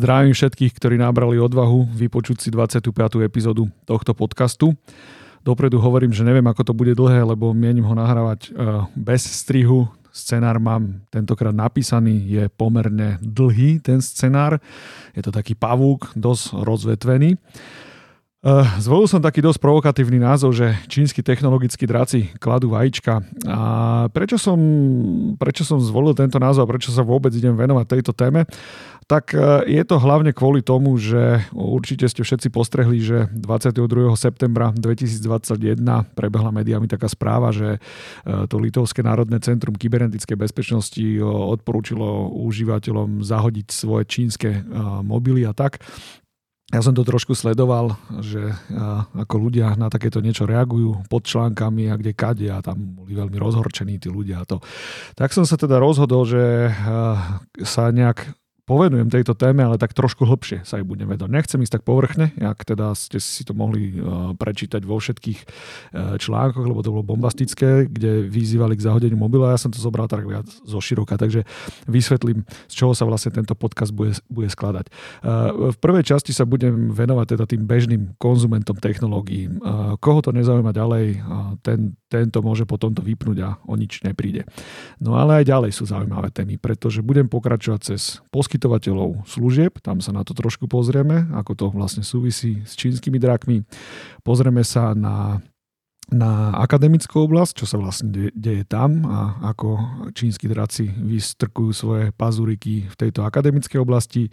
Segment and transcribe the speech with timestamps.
[0.00, 3.20] Zdravím všetkých, ktorí nabrali odvahu vypočuť si 25.
[3.20, 4.72] epizódu tohto podcastu.
[5.44, 8.50] Dopredu hovorím, že neviem, ako to bude dlhé, lebo mienim ho nahrávať e,
[8.96, 9.92] bez strihu.
[10.08, 14.56] Scenár mám tentokrát napísaný, je pomerne dlhý ten scenár.
[15.12, 17.36] Je to taký pavúk, dosť rozvetvený.
[18.40, 23.20] Uh, zvolil som taký dosť provokatívny názov, že čínsky technologickí draci kladú vajíčka.
[23.44, 23.60] A
[24.16, 24.56] prečo som,
[25.36, 28.48] prečo som zvolil tento názov a prečo sa vôbec idem venovať tejto téme?
[29.10, 34.06] Tak uh, je to hlavne kvôli tomu, že určite ste všetci postrehli, že 22.
[34.14, 35.82] septembra 2021
[36.14, 43.66] prebehla médiami taká správa, že uh, to Litovské národné centrum kybernetickej bezpečnosti odporúčilo užívateľom zahodiť
[43.74, 44.62] svoje čínske
[45.02, 45.82] mobily a tak
[46.70, 48.54] ja som to trošku sledoval, že
[49.18, 53.34] ako ľudia na takéto niečo reagujú pod článkami a kde kade a tam boli veľmi
[53.42, 54.62] rozhorčení tí ľudia a to.
[55.18, 56.70] Tak som sa teda rozhodol, že
[57.66, 58.38] sa nejak
[58.70, 61.26] povedujem tejto téme, ale tak trošku hlbšie sa aj budem vedať.
[61.26, 66.14] Nechcem ísť tak povrchne, jak teda ste si to mohli uh, prečítať vo všetkých uh,
[66.22, 69.50] článkoch, lebo to bolo bombastické, kde vyzývali k zahodeniu mobila.
[69.50, 71.42] Ja som to zobral tak viac zo široka, takže
[71.90, 74.86] vysvetlím, z čoho sa vlastne tento podcast bude, bude skladať.
[75.26, 79.50] Uh, v prvej časti sa budem venovať teda tým bežným konzumentom technológií.
[79.98, 81.18] Koho to nezaujíma ďalej,
[81.64, 84.44] ten, tento môže potom to vypnúť a o nič nepríde.
[85.00, 90.04] No ale aj ďalej sú zaujímavé témy, pretože budem pokračovať cez poskytovanie poskytovateľov služieb, tam
[90.04, 93.64] sa na to trošku pozrieme, ako to vlastne súvisí s čínskymi drakmi.
[94.20, 95.40] Pozrieme sa na
[96.10, 99.78] na akademickú oblasť, čo sa vlastne de- deje tam a ako
[100.10, 104.26] čínsky draci vystrkujú svoje pazuriky v tejto akademickej oblasti.
[104.26, 104.30] E,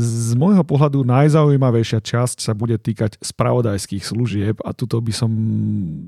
[0.00, 5.30] z môjho pohľadu najzaujímavejšia časť sa bude týkať spravodajských služieb a tuto by som,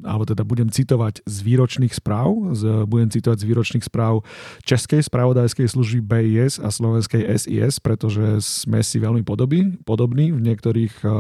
[0.01, 4.25] alebo teda budem citovať z výročných správ, z, budem citovať z výročných správ
[4.65, 11.05] Českej spravodajskej služby BIS a Slovenskej SIS, pretože sme si veľmi podobní, podobní v niektorých
[11.05, 11.13] uh,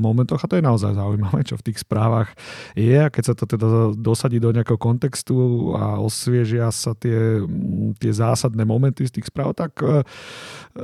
[0.00, 2.32] momentoch a to je naozaj zaujímavé, čo v tých správach
[2.72, 3.66] je a keď sa to teda
[3.98, 5.34] dosadí do nejakého kontextu
[5.76, 7.42] a osviežia sa tie,
[7.98, 10.82] tie zásadné momenty z tých správ, tak e, e,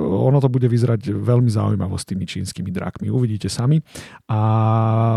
[0.00, 3.08] ono to bude vyzerať veľmi zaujímavo s tými čínskymi drakmi.
[3.08, 3.80] Uvidíte sami.
[4.28, 4.40] A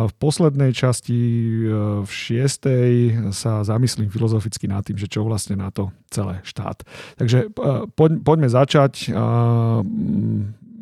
[0.09, 1.19] v poslednej časti,
[1.65, 2.91] e, v šiestej,
[3.33, 6.85] sa zamyslím filozoficky nad tým, že čo vlastne na to celé štát.
[7.17, 7.49] Takže
[7.97, 9.09] poď, poďme začať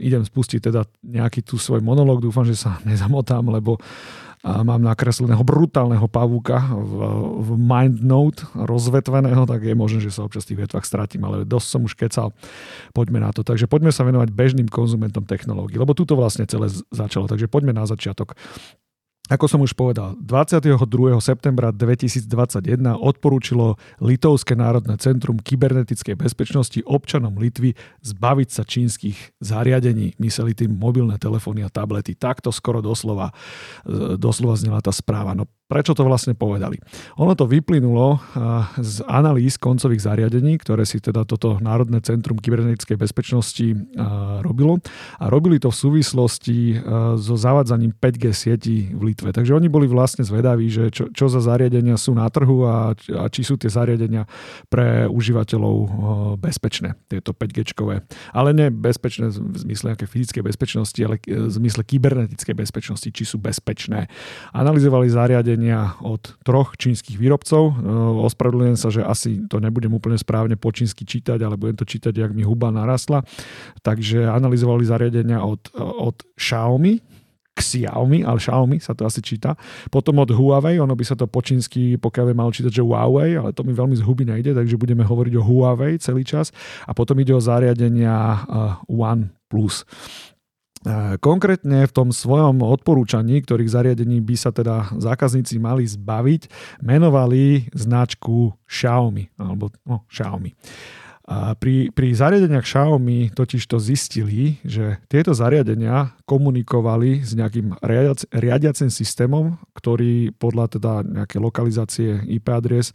[0.02, 3.78] idem spustiť teda nejaký tu svoj monológ, dúfam, že sa nezamotám, lebo
[4.42, 6.94] a mám nakresleného brutálneho pavúka v,
[7.46, 11.46] v Mind Note rozvetveného, tak je možné, že sa občas v tých vetvách stratím, ale
[11.46, 12.34] dosť som už kecal.
[12.90, 13.46] Poďme na to.
[13.46, 17.30] Takže poďme sa venovať bežným konzumentom technológií, lebo tu to vlastne celé začalo.
[17.30, 18.34] Takže poďme na začiatok.
[19.32, 20.76] Ako som už povedal, 22.
[21.24, 22.28] septembra 2021
[23.00, 27.72] odporúčilo Litovské národné centrum kybernetickej bezpečnosti občanom Litvy
[28.04, 30.20] zbaviť sa čínskych zariadení.
[30.20, 32.12] Mysleli tým mobilné telefóny a tablety.
[32.12, 33.32] Takto skoro doslova,
[34.20, 35.32] doslova znela tá správa.
[35.32, 36.76] No Prečo to vlastne povedali?
[37.16, 38.20] Ono to vyplynulo
[38.76, 43.80] z analýz koncových zariadení, ktoré si teda toto Národné centrum kybernetickej bezpečnosti
[44.44, 44.84] robilo
[45.16, 46.76] a robili to v súvislosti
[47.16, 49.32] so zavádzaním 5G sietí v Litve.
[49.32, 53.24] Takže oni boli vlastne zvedaví, že čo, čo za zariadenia sú na trhu a, a
[53.32, 54.28] či sú tie zariadenia
[54.68, 55.76] pre užívateľov
[56.36, 58.04] bezpečné, tieto 5G-čkové.
[58.36, 63.40] Ale nie bezpečné v zmysle nejaké fyzickej bezpečnosti, ale v zmysle kybernetickej bezpečnosti, či sú
[63.40, 64.12] bezpečné.
[64.52, 67.64] Analizovali zariadenia zariadenia od troch čínskych výrobcov.
[67.70, 67.74] E,
[68.26, 72.14] ospravedlňujem sa, že asi to nebudem úplne správne po čínsky čítať, ale budem to čítať,
[72.18, 73.22] jak mi huba narastla.
[73.86, 76.98] Takže analyzovali zariadenia od, od Xiaomi,
[77.54, 79.54] Xiaomi, ale Xiaomi sa to asi číta.
[79.94, 83.54] Potom od Huawei, ono by sa to po čínsky, pokiaľ malo čítať, že Huawei, ale
[83.54, 86.50] to mi veľmi z huby nejde, takže budeme hovoriť o Huawei celý čas.
[86.90, 88.40] A potom ide o zariadenia uh,
[88.90, 89.84] One Plus.
[91.22, 96.50] Konkrétne v tom svojom odporúčaní, ktorých zariadení by sa teda zákazníci mali zbaviť,
[96.82, 100.58] menovali značku Xiaomi, alebo no, Xiaomi.
[101.32, 108.26] A pri, pri zariadeniach Xiaomi totiž to zistili, že tieto zariadenia komunikovali s nejakým riadiac,
[108.34, 112.92] riadiacim systémom, ktorý podľa teda nejaké lokalizácie IP adres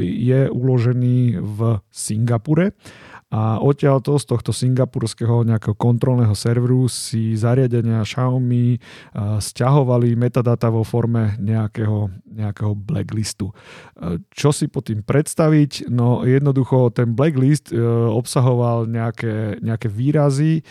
[0.00, 1.58] je uložený v
[1.92, 2.72] Singapure
[3.26, 8.78] a odtiaľto z tohto singapurského nejakého kontrolného serveru si zariadenia Xiaomi
[9.42, 13.50] stiahovali metadata vo forme nejakého, nejakého blacklistu.
[14.30, 15.90] Čo si pod tým predstaviť?
[15.90, 17.80] No jednoducho ten blacklist e,
[18.12, 20.62] obsahoval nejaké, nejaké výrazy,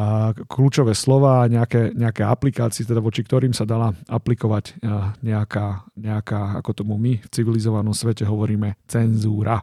[0.00, 5.84] a kľúčové slova a nejaké, nejaké aplikácie, teda voči ktorým sa dala aplikovať e, nejaká,
[5.92, 9.60] nejaká, ako tomu my v civilizovanom svete hovoríme, cenzúra.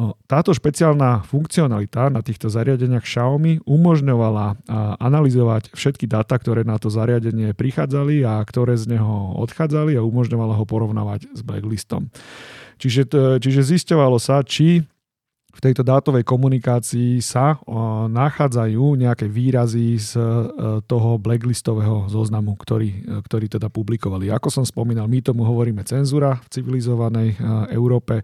[0.00, 4.64] No táto špeciálna funkcionalita na týchto zariadeniach Xiaomi umožňovala
[4.96, 10.56] analyzovať všetky dáta, ktoré na to zariadenie prichádzali a ktoré z neho odchádzali a umožňovala
[10.56, 12.08] ho porovnávať s blacklistom.
[12.80, 13.12] Čiže,
[13.44, 14.88] čiže zisťovalo sa, či
[15.50, 17.58] v tejto dátovej komunikácii sa
[18.06, 20.22] nachádzajú nejaké výrazy z e,
[20.86, 24.30] toho blacklistového zoznamu, ktorý, e, ktorý teda publikovali.
[24.30, 27.36] Ako som spomínal, my tomu hovoríme cenzúra v civilizovanej e,
[27.74, 28.22] Európe.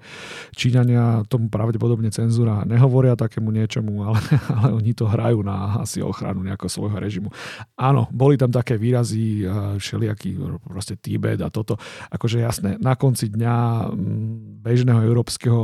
[0.54, 4.22] Číňania tomu pravdepodobne cenzúra nehovoria takému niečomu, ale,
[4.62, 7.28] ale oni to hrajú na asi ochranu nejakého svojho režimu.
[7.74, 11.74] Áno, boli tam také výrazy všelijaký proste Tibet a toto.
[12.12, 13.54] Akože jasné, na konci dňa
[14.62, 15.62] bežného európskeho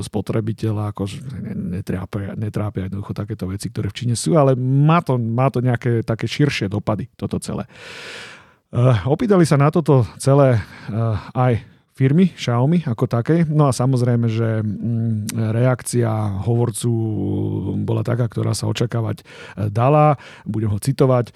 [0.00, 1.10] spotrebiteľa ako
[1.54, 6.06] netrápia, netrápia jednoducho takéto veci, ktoré v Číne sú, ale má to, má to nejaké
[6.06, 7.66] také širšie dopady, toto celé.
[8.74, 10.58] Uh, opýtali sa na toto celé
[10.90, 13.48] uh, aj firmy Xiaomi ako takej.
[13.48, 16.92] No a samozrejme, že mm, reakcia hovorcu
[17.82, 20.20] bola taká, ktorá sa očakávať eh, dala.
[20.44, 21.32] Budem ho citovať.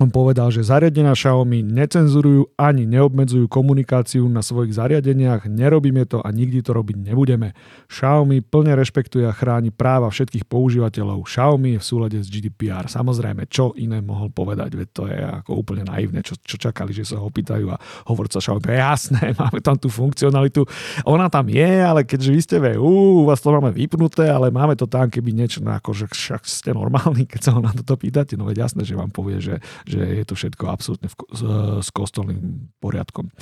[0.00, 6.32] On povedal, že zariadenia Xiaomi necenzurujú ani neobmedzujú komunikáciu na svojich zariadeniach, nerobíme to a
[6.32, 7.52] nikdy to robiť nebudeme.
[7.92, 11.28] Xiaomi plne rešpektuje a chráni práva všetkých používateľov.
[11.28, 12.88] Xiaomi je v súlade s GDPR.
[12.88, 17.04] Samozrejme, čo iné mohol povedať, veď to je ako úplne naivné, čo, čo čakali, že
[17.04, 17.76] sa ho opýtajú a
[18.08, 20.64] hovorca Xiaomi, jasné, máme tam tú funkcionalitu,
[21.04, 24.80] ona tam je, ale keďže vy ste v u vás to máme vypnuté, ale máme
[24.80, 28.00] to tam, keby niečo, no ako, že však ste normálni, keď sa ho na toto
[28.00, 31.42] pýtate, no veď jasné, že vám povie, že, že je to všetko absolútne v, s,
[31.82, 33.34] s kostolným poriadkom.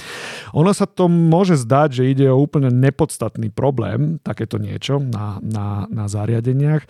[0.57, 5.85] Ono sa to môže zdať, že ide o úplne nepodstatný problém, takéto niečo na, na,
[5.93, 6.89] na zariadeniach.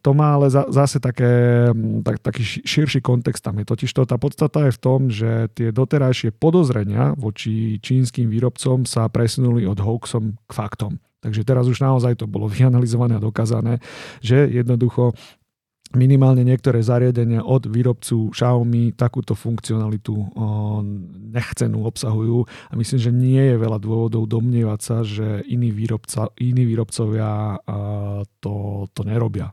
[0.00, 1.66] To má ale za, zase také,
[2.06, 3.66] tak, taký širší kontext tam je.
[3.66, 9.10] Totiž to, tá podstata je v tom, že tie doterajšie podozrenia voči čínskym výrobcom sa
[9.10, 11.02] presunuli od hoaxom k faktom.
[11.20, 13.78] Takže teraz už naozaj to bolo vyanalizované a dokázané,
[14.24, 15.12] že jednoducho
[15.90, 20.14] minimálne niektoré zariadenia od výrobcu Xiaomi takúto funkcionalitu
[21.34, 26.62] nechcenú obsahujú a myslím, že nie je veľa dôvodov domnievať sa, že iní, výrobca, iní
[26.62, 27.58] výrobcovia
[28.38, 29.50] to, to nerobia.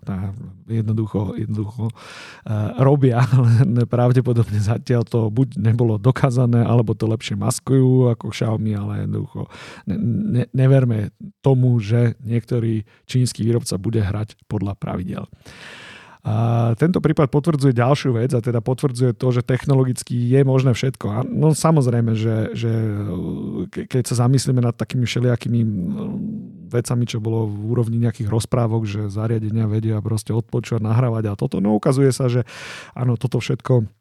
[0.70, 1.90] Jednoducho, jednoducho
[2.78, 9.10] robia, len pravdepodobne zatiaľ to buď nebolo dokázané, alebo to lepšie maskujú ako Xiaomi, ale
[9.10, 9.50] jednoducho
[9.90, 11.10] ne, ne, neverme
[11.42, 15.26] tomu, že niektorý čínsky výrobca bude hrať podľa pravidel.
[16.26, 21.06] A tento prípad potvrdzuje ďalšiu vec a teda potvrdzuje to, že technologicky je možné všetko.
[21.10, 22.72] A no samozrejme, že, že
[23.72, 25.60] keď sa zamyslíme nad takými všelijakými
[26.68, 31.64] vecami, čo bolo v úrovni nejakých rozprávok, že zariadenia vedia proste odpočúvať, nahrávať a toto,
[31.64, 32.44] no ukazuje sa, že
[32.92, 33.97] áno, toto všetko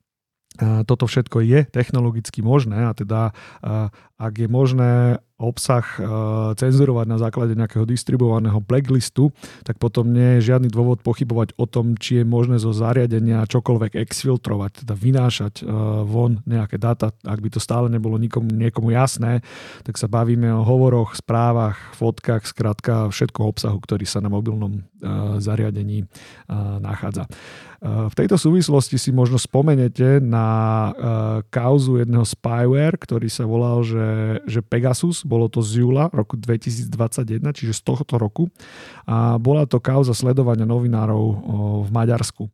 [0.89, 3.31] toto všetko je technologicky možné a teda
[4.17, 5.85] ak je možné obsah
[6.57, 9.37] cenzurovať na základe nejakého distribuovaného blacklistu,
[9.69, 14.01] tak potom nie je žiadny dôvod pochybovať o tom, či je možné zo zariadenia čokoľvek
[14.01, 15.61] exfiltrovať, teda vynášať
[16.09, 17.13] von nejaké dáta.
[17.21, 19.45] Ak by to stále nebolo nikomu, niekomu jasné,
[19.85, 24.89] tak sa bavíme o hovoroch, správach, fotkách, skrátka všetko obsahu, ktorý sa na mobilnom
[25.37, 26.09] zariadení
[26.81, 27.29] nachádza.
[27.87, 30.91] V tejto súvislosti si možno spomenete na
[31.55, 37.55] kauzu jedného spyware, ktorý sa volal, že, že Pegasus bolo to z júla roku 2021,
[37.55, 38.51] čiže z tohto roku.
[39.07, 41.25] A bola to kauza sledovania novinárov
[41.87, 42.51] v Maďarsku.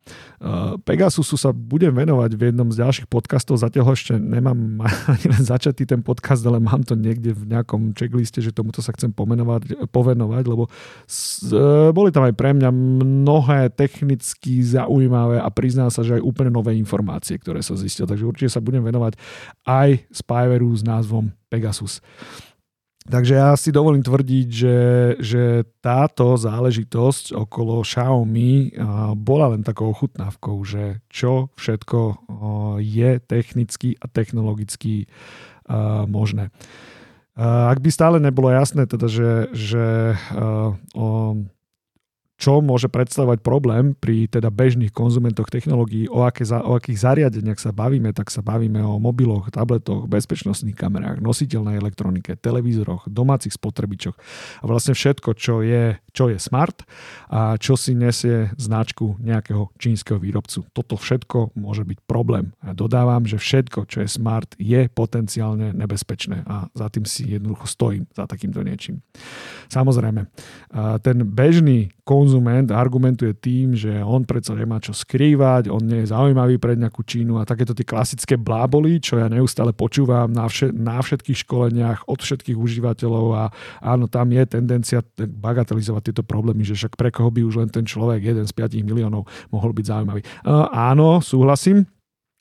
[0.84, 4.84] Pegasusu sa budem venovať v jednom z ďalších podcastov, zatiaľ ešte nemám
[5.16, 8.92] ani len začatý ten podcast, ale mám to niekde v nejakom checkliste, že tomuto sa
[8.92, 10.70] chcem pomenovať, povenovať, lebo e,
[11.94, 16.74] boli tam aj pre mňa mnohé technicky zaujímavé a priznám sa, že aj úplne nové
[16.74, 18.10] informácie, ktoré sa zistil.
[18.10, 19.14] Takže určite sa budem venovať
[19.62, 22.02] aj spyveru s názvom Pegasus.
[23.02, 24.78] Takže ja si dovolím tvrdiť, že,
[25.18, 28.78] že táto záležitosť okolo Xiaomi
[29.18, 32.30] bola len takou ochutnávkou, že čo všetko
[32.78, 35.10] je technicky a technologicky
[36.06, 36.54] možné.
[37.42, 40.14] Ak by stále nebolo jasné, teda, že, že
[42.42, 47.70] čo môže predstavovať problém pri teda bežných konzumentoch technológií, o, aké, o akých zariadeniach sa
[47.70, 54.18] bavíme, tak sa bavíme o mobiloch, tabletoch, bezpečnostných kamerách, nositeľnej elektronike, televízoroch, domácich spotrebičoch
[54.58, 56.82] a vlastne všetko, čo je, čo je smart
[57.30, 60.66] a čo si nesie značku nejakého čínskeho výrobcu.
[60.74, 62.50] Toto všetko môže byť problém.
[62.58, 67.70] A dodávam, že všetko, čo je smart, je potenciálne nebezpečné a za tým si jednoducho
[67.70, 68.98] stojím, za takýmto niečím.
[69.70, 70.26] Samozrejme,
[71.06, 76.16] ten bežný konzument konzument argumentuje tým, že on predsa nemá čo skrývať, on nie je
[76.16, 80.72] zaujímavý pre nejakú Čínu a takéto tie klasické bláboli, čo ja neustále počúvam na, vše,
[80.72, 83.44] na všetkých školeniach od všetkých užívateľov a
[83.84, 87.84] áno, tam je tendencia bagatelizovať tieto problémy, že však pre koho by už len ten
[87.84, 90.24] človek, jeden z 5 miliónov, mohol byť zaujímavý.
[90.72, 91.84] Áno, súhlasím,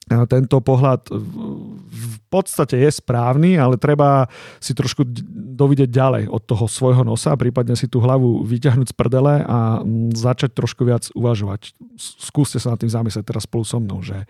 [0.10, 4.28] tento pohľad v podstate je správny, ale treba
[4.60, 5.04] si trošku
[5.56, 9.84] dovidieť ďalej od toho svojho nosa, prípadne si tú hlavu vyťahnuť z prdele a
[10.16, 11.76] začať trošku viac uvažovať.
[12.00, 14.28] Skúste sa nad tým zamyslieť teraz spolu so mnou, že,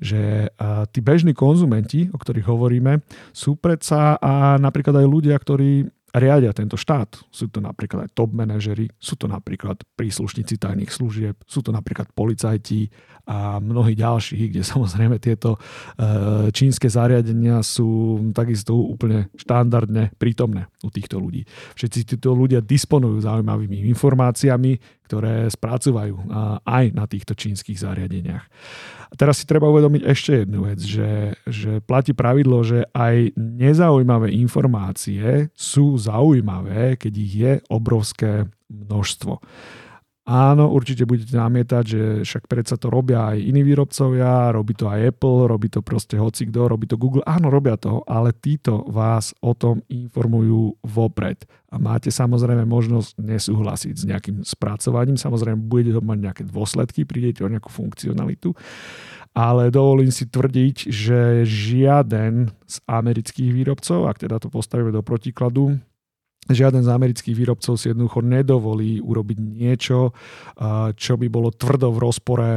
[0.00, 0.52] že
[0.92, 3.00] tí bežní konzumenti, o ktorých hovoríme,
[3.32, 7.22] sú predsa a napríklad aj ľudia, ktorí riadia tento štát.
[7.30, 12.10] Sú to napríklad aj top manažery, sú to napríklad príslušníci tajných služieb, sú to napríklad
[12.14, 12.90] policajti
[13.30, 15.58] a mnohí ďalší, kde samozrejme tieto e,
[16.50, 21.46] čínske zariadenia sú takisto úplne štandardne prítomné u týchto ľudí.
[21.78, 26.30] Všetci títo ľudia disponujú zaujímavými informáciami, ktoré spracúvajú
[26.62, 28.46] aj na týchto čínskych zariadeniach.
[29.18, 35.50] Teraz si treba uvedomiť ešte jednu vec, že, že platí pravidlo, že aj nezaujímavé informácie
[35.58, 39.42] sú zaujímavé, keď ich je obrovské množstvo.
[40.30, 45.10] Áno, určite budete namietať, že však predsa to robia aj iní výrobcovia, robí to aj
[45.10, 47.26] Apple, robí to proste hocikdo, robí to Google.
[47.26, 51.42] Áno, robia to, ale títo vás o tom informujú vopred.
[51.74, 55.18] A máte samozrejme možnosť nesúhlasiť s nejakým spracovaním.
[55.18, 58.54] Samozrejme, budete to mať nejaké dôsledky, prídete o nejakú funkcionalitu.
[59.34, 65.74] Ale dovolím si tvrdiť, že žiaden z amerických výrobcov, ak teda to postavíme do protikladu,
[66.48, 70.16] žiaden z amerických výrobcov si jednoducho nedovolí urobiť niečo,
[70.96, 72.48] čo by bolo tvrdo v rozpore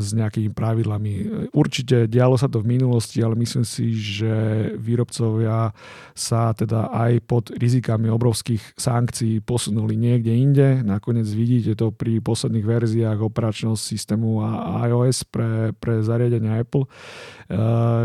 [0.00, 1.12] s nejakými pravidlami.
[1.52, 4.32] Určite dialo sa to v minulosti, ale myslím si, že
[4.78, 5.74] výrobcovia
[6.16, 10.68] sa teda aj pod rizikami obrovských sankcií posunuli niekde inde.
[10.80, 16.88] Nakoniec vidíte to pri posledných verziách operačného systému a iOS pre, pre zariadenia Apple,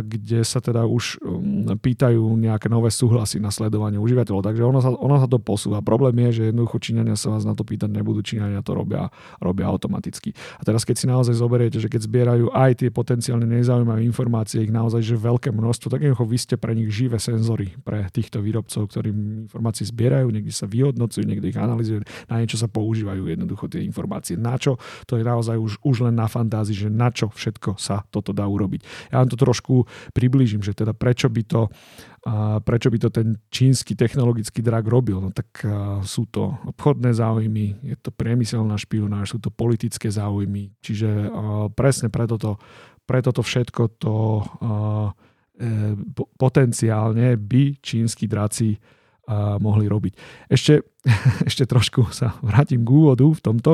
[0.04, 1.24] kde sa teda už
[1.80, 4.44] pýtajú nejaké nové súhlasy na sledovanie užívateľov.
[4.44, 5.84] Takže ono sa, ono sa to posúva.
[5.84, 9.12] Problém je, že jednoducho Číňania sa vás na to pýtať nebudú, Číňania to robia,
[9.44, 10.32] robia automaticky.
[10.58, 14.74] A teraz keď si naozaj zoberiete, že keď zbierajú aj tie potenciálne nezaujímavé informácie, ich
[14.74, 18.90] naozaj že veľké množstvo, tak jednoducho vy ste pre nich živé senzory pre týchto výrobcov,
[18.90, 23.84] ktorým informácie zbierajú, niekde sa vyhodnocujú, niekde ich analizujú, na niečo sa používajú jednoducho tie
[23.84, 24.40] informácie.
[24.40, 24.80] Na čo?
[25.12, 28.48] To je naozaj už, už len na fantázii, že na čo všetko sa toto dá
[28.48, 29.12] urobiť.
[29.12, 31.62] Ja vám to trošku priblížim, že teda prečo by to
[32.28, 35.24] a prečo by to ten čínsky technologický drak robil?
[35.24, 35.64] No tak
[36.04, 40.76] sú to obchodné záujmy, je to priemyselná špionáž, sú to politické záujmy.
[40.84, 41.32] Čiže
[41.72, 42.60] presne preto to,
[43.08, 45.10] preto to všetko to e,
[46.36, 48.76] potenciálne by čínsky draci
[49.60, 50.14] mohli robiť.
[50.48, 50.84] Ešte,
[51.50, 53.72] ešte trošku sa vrátim k úvodu v tomto.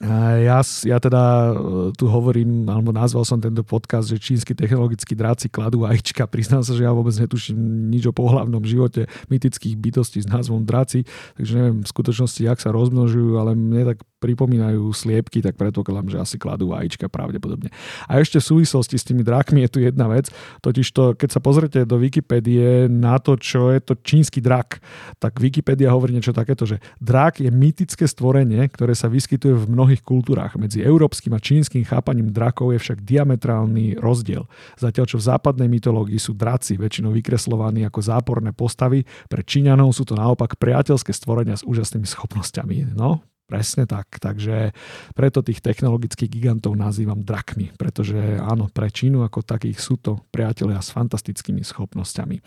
[0.00, 1.52] Ja, ja teda e,
[1.92, 6.24] tu hovorím, alebo nazval som tento podcast, že čínsky technologickí dráci kladú ajčka.
[6.32, 11.04] Priznám sa, že ja vôbec netuším nič o pohľavnom živote mytických bytostí s názvom dráci,
[11.36, 16.18] takže neviem v skutočnosti, jak sa rozmnožujú, ale mne tak pripomínajú sliepky, tak predpokladám, že
[16.20, 17.72] asi kladú vajíčka pravdepodobne.
[18.04, 20.28] A ešte v súvislosti s tými drakmi je tu jedna vec,
[20.60, 24.84] totiž to, keď sa pozrete do Wikipédie na to, čo je to čínsky drak,
[25.16, 29.89] tak Wikipedia hovorí niečo takéto, že drak je mýtické stvorenie, ktoré sa vyskytuje v mnohých
[29.98, 30.54] kultúrach.
[30.54, 34.46] Medzi európskym a čínskym chápaním drakov je však diametrálny rozdiel.
[34.78, 40.06] Zatiaľ, čo v západnej mytológii sú draci väčšinou vykreslovaní ako záporné postavy, pre Číňanov sú
[40.06, 42.94] to naopak priateľské stvorenia s úžasnými schopnosťami.
[42.94, 44.22] No, Presne tak.
[44.22, 44.70] Takže
[45.18, 50.78] preto tých technologických gigantov nazývam drakmi, pretože áno, pre Čínu ako takých sú to priatelia
[50.78, 52.38] s fantastickými schopnosťami.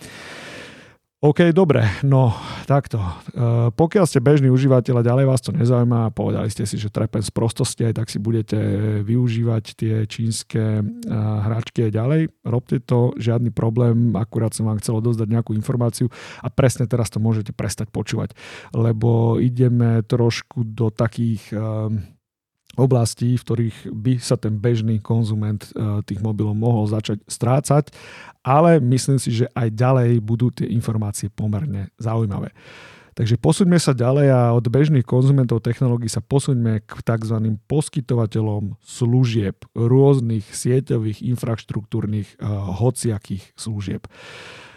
[1.23, 2.35] OK, dobre, no
[2.67, 2.99] takto.
[2.99, 7.23] E, pokiaľ ste bežný užívateľ a ďalej vás to nezaujíma povedali ste si, že trepem
[7.23, 8.59] z prostosti, aj tak si budete
[9.07, 10.83] využívať tie čínske e,
[11.47, 16.11] hračky aj ďalej, robte to, žiadny problém, akurát som vám chcel odozdať nejakú informáciu
[16.43, 18.35] a presne teraz to môžete prestať počúvať,
[18.75, 22.12] lebo ideme trošku do takých e,
[22.73, 27.93] oblastí, v ktorých by sa ten bežný konzument eh, tých mobilov mohol začať strácať,
[28.41, 32.51] ale myslím si, že aj ďalej budú tie informácie pomerne zaujímavé.
[33.13, 37.37] Takže posuňme sa ďalej a od bežných konzumentov technológií sa posuňme k tzv.
[37.69, 44.09] poskytovateľom služieb, rôznych sieťových, infraštruktúrnych, uh, hociakých služieb.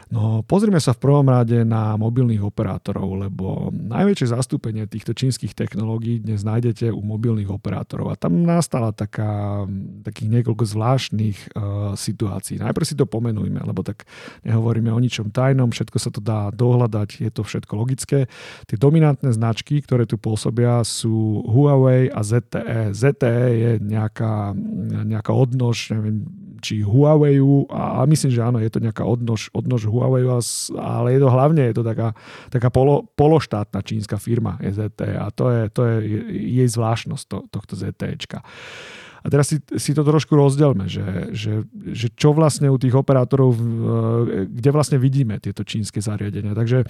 [0.06, 6.22] No pozrime sa v prvom rade na mobilných operátorov, lebo najväčšie zastúpenie týchto čínskych technológií
[6.22, 8.14] dnes nájdete u mobilných operátorov.
[8.14, 9.66] A tam nastala taká,
[10.06, 12.62] takých niekoľko zvláštnych uh, situácií.
[12.62, 14.06] Najprv si to pomenujme, lebo tak
[14.46, 18.30] nehovoríme o ničom tajnom, všetko sa to dá dohľadať, je to všetko logické.
[18.70, 22.94] Tie dominantné značky, ktoré tu pôsobia, sú Huawei a ZTE.
[22.94, 24.54] ZTE je nejaká,
[25.02, 26.30] nejaká odnož, neviem,
[26.62, 30.29] či Huawei, a myslím, že áno, je to nejaká odnož, odnož Huawei,
[30.76, 32.12] ale je to hlavne je to taká,
[32.53, 35.97] taká polo, pološtátna čínska firma ZTE a to je, to je
[36.61, 38.45] jej zvláštnosť to, tohto ZTEčka.
[39.25, 43.59] A teraz si, si to trošku rozdelme, že, že, že čo vlastne u tých operátorov,
[44.47, 46.55] kde vlastne vidíme tieto čínske zariadenia.
[46.55, 46.87] Takže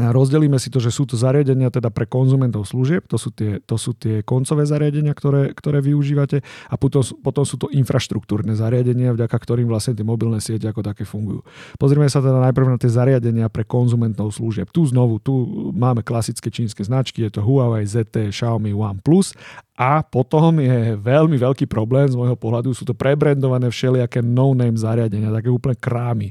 [0.00, 3.76] Rozdelíme si to, že sú to zariadenia teda pre konzumentov služieb, to sú tie, to
[3.76, 6.40] sú tie koncové zariadenia, ktoré, ktoré využívate
[6.72, 11.04] a potom, potom sú to infraštruktúrne zariadenia, vďaka ktorým vlastne tie mobilné siete ako také
[11.04, 11.44] fungujú.
[11.76, 14.72] Pozrieme sa teda najprv na tie zariadenia pre konzumentov služieb.
[14.72, 15.32] Tu znovu, tu
[15.76, 19.36] máme klasické čínske značky, je to Huawei, ZT, Xiaomi, OnePlus
[19.82, 25.34] a potom je veľmi veľký problém z môjho pohľadu, sú to prebrandované všelijaké no-name zariadenia,
[25.34, 26.30] také úplne krámy,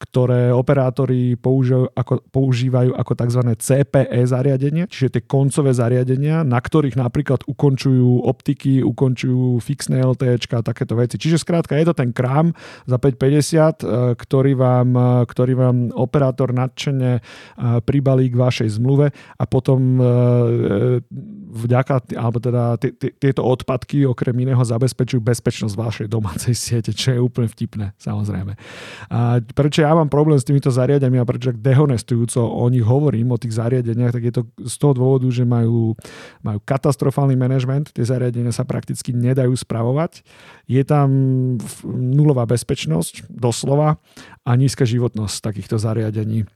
[0.00, 3.42] ktoré operátori používajú ako, používajú ako tzv.
[3.56, 10.96] CPE zariadenia, čiže tie koncové zariadenia, na ktorých napríklad ukončujú optiky, ukončujú fixné LTE takéto
[10.96, 11.20] veci.
[11.20, 12.56] Čiže skrátka je to ten krám
[12.88, 17.20] za 5,50, e, ktorý vám, e, ktorý vám operátor nadšene e,
[17.84, 19.98] pribalí k vašej zmluve a potom
[21.56, 27.48] vďaka, alebo teda tieto odpadky okrem iného zabezpečujú bezpečnosť vašej domácej siete, čo je úplne
[27.50, 28.54] vtipné, samozrejme.
[29.10, 33.34] A prečo ja mám problém s týmito zariadeniami a prečo tak dehonestujúco o nich hovorím,
[33.34, 35.96] o tých zariadeniach, tak je to z toho dôvodu, že majú,
[36.42, 40.26] majú katastrofálny manažment, tie zariadenia sa prakticky nedajú spravovať,
[40.66, 41.08] je tam
[41.86, 43.98] nulová bezpečnosť, doslova,
[44.46, 46.46] a nízka životnosť takýchto zariadení.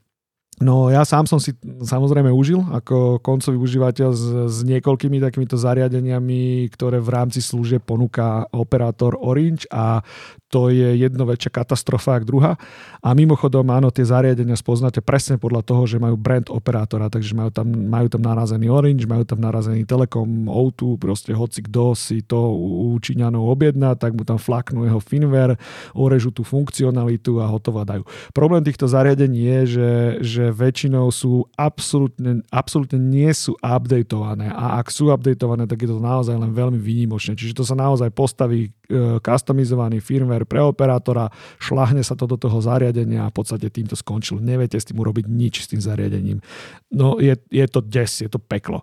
[0.61, 6.69] No ja sám som si samozrejme užil ako koncový užívateľ s, s niekoľkými takýmito zariadeniami,
[6.69, 10.05] ktoré v rámci služieb ponúka operátor Orange a
[10.51, 12.53] to je jedno väčšia katastrofa ako druhá.
[13.01, 17.55] A mimochodom, áno, tie zariadenia spoznáte presne podľa toho, že majú brand operátora, takže majú
[17.55, 22.51] tam, majú tam narazený Orange, majú tam narazený Telekom, O2, proste hoci kto si to
[22.51, 25.55] u Číňanov objedná, tak mu tam flaknú jeho firmware,
[25.95, 28.03] orežu tú funkcionalitu a hotovo dajú.
[28.35, 34.91] Problém týchto zariadení je, že, že väčšinou sú absolútne, absolútne nie sú updateované a ak
[34.91, 37.39] sú updateované, tak je to naozaj len veľmi výnimočné.
[37.39, 42.61] Čiže to sa naozaj postaví E, customizovaný firmware pre operátora, šlahne sa to do toho
[42.61, 44.39] zariadenia a v podstate týmto skončil.
[44.39, 46.45] Neviete s tým urobiť nič s tým zariadením.
[46.91, 48.83] No je, je to des, je to peklo.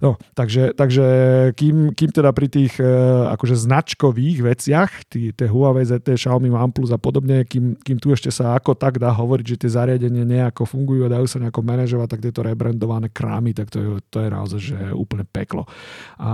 [0.00, 1.04] No, takže, takže
[1.52, 2.86] kým, kým teda pri tých e,
[3.32, 8.56] akože značkových veciach, tie Huawei ZT, Xiaomi OnePlus a podobne, kým, kým tu ešte sa
[8.56, 12.24] ako tak dá hovoriť, že tie zariadenia nejako fungujú a dajú sa nejako manažovať, tak
[12.24, 15.68] tieto rebrandované krámy, tak to je, to je naozaj že úplne peklo.
[16.16, 16.32] A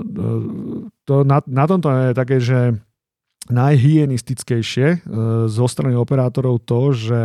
[0.00, 2.74] e, to na, na tomto je také, že
[3.46, 4.98] najhygienistickejšie e,
[5.46, 7.20] zo strany operátorov to, že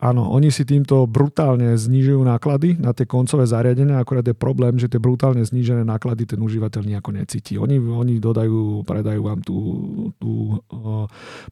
[0.00, 4.88] áno, oni si týmto brutálne znižujú náklady na tie koncové zariadenia, akorát je problém, že
[4.88, 7.60] tie brutálne znížené náklady ten užívateľ nejako necíti.
[7.60, 9.58] Oni, oni dodajú, predajú vám tú,
[10.16, 11.04] tú uh,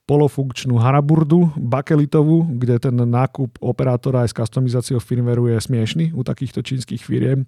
[0.08, 6.64] polofunkčnú haraburdu bakelitovú, kde ten nákup operátora aj s customizáciou firmwareu je smiešný u takýchto
[6.64, 7.44] čínskych firiem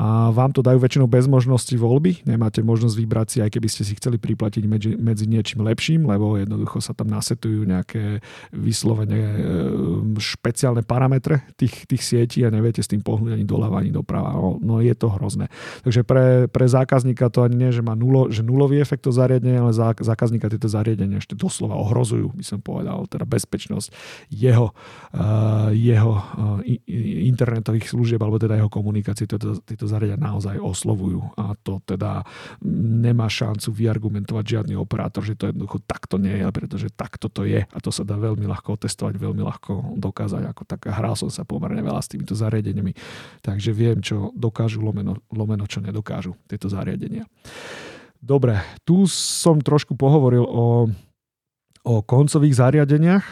[0.00, 3.82] a vám to dajú väčšinou bez možnosti voľby, nemáte možnosť vybrať si, aj keby ste
[3.84, 8.22] si chceli priplatiť medzi, medzi niečím lepším lepším, lebo jednoducho sa tam nasetujú nejaké
[8.54, 9.38] vyslovene e,
[10.22, 14.30] špeciálne parametre tých, tých sietí a neviete s tým pohnúť ani doľava, ani doprava.
[14.38, 15.50] No, no je to hrozné.
[15.82, 19.58] Takže pre, pre zákazníka to ani nie, že má nulo, že nulový efekt to zariadenie,
[19.58, 23.88] ale zá, zákazníka tieto zariadenia ešte doslova ohrozujú, by som povedal, teda bezpečnosť
[24.30, 24.70] jeho,
[25.16, 26.22] uh, jeho uh,
[27.26, 29.26] internetových služieb alebo teda jeho komunikácie.
[29.26, 32.22] Tieto, tieto zariadenia naozaj oslovujú a to teda
[33.00, 37.62] nemá šancu vyargumentovať žiadny operátor, že to jednoducho takto nie je, pretože takto to je
[37.62, 40.42] a to sa dá veľmi ľahko otestovať, veľmi ľahko dokázať.
[40.50, 42.96] Ako tak hral som sa pomerne veľa s týmito zariadeniami,
[43.44, 47.28] takže viem, čo dokážu lomeno, lomeno čo nedokážu tieto zariadenia.
[48.20, 50.90] Dobre, tu som trošku pohovoril o
[51.80, 53.24] o koncových zariadeniach,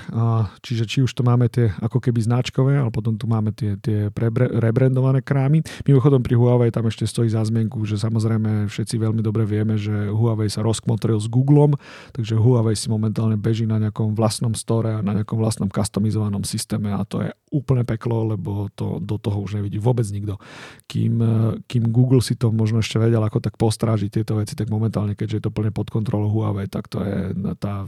[0.64, 4.08] čiže či už to máme tie ako keby značkové, ale potom tu máme tie, tie
[4.08, 5.60] prebre, rebrandované krámy.
[5.84, 10.08] Mimochodom pri Huawei tam ešte stojí za zmienku, že samozrejme všetci veľmi dobre vieme, že
[10.08, 11.76] Huawei sa rozkmotril s Googlem,
[12.16, 16.88] takže Huawei si momentálne beží na nejakom vlastnom store a na nejakom vlastnom customizovanom systéme
[16.96, 20.40] a to je úplne peklo, lebo to do toho už nevidí vôbec nikto.
[20.88, 21.20] Kým,
[21.68, 25.36] kým Google si to možno ešte vedel ako tak postrážiť tieto veci, tak momentálne, keďže
[25.36, 27.84] je to plne pod kontrolou Huawei, tak to je tá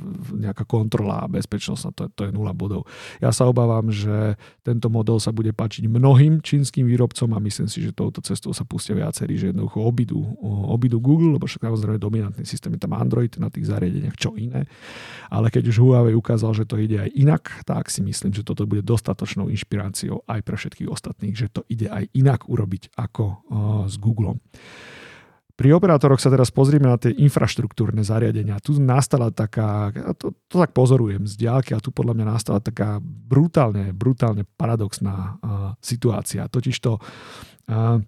[0.51, 2.85] nejaká kontrola a bezpečnosť, to, to je nula bodov.
[3.23, 4.35] Ja sa obávam, že
[4.67, 8.67] tento model sa bude páčiť mnohým čínskym výrobcom a myslím si, že touto cestou sa
[8.67, 10.21] pustia viacerí, že jednoducho obidú,
[10.69, 14.67] obidú Google, lebo však naozaj dominantný systém je tam Android na tých zariadeniach, čo iné.
[15.31, 18.67] Ale keď už Huawei ukázal, že to ide aj inak, tak si myslím, že toto
[18.67, 23.37] bude dostatočnou inšpiráciou aj pre všetkých ostatných, že to ide aj inak urobiť ako uh,
[23.87, 24.43] s Googlom.
[25.61, 28.65] Pri operátoroch sa teraz pozrieme na tie infraštruktúrne zariadenia.
[28.65, 32.97] Tu nastala taká, to, to tak pozorujem z diálky, a tu podľa mňa nastala taká
[33.05, 36.49] brutálne, brutálne paradoxná uh, situácia.
[36.49, 38.01] Totižto uh,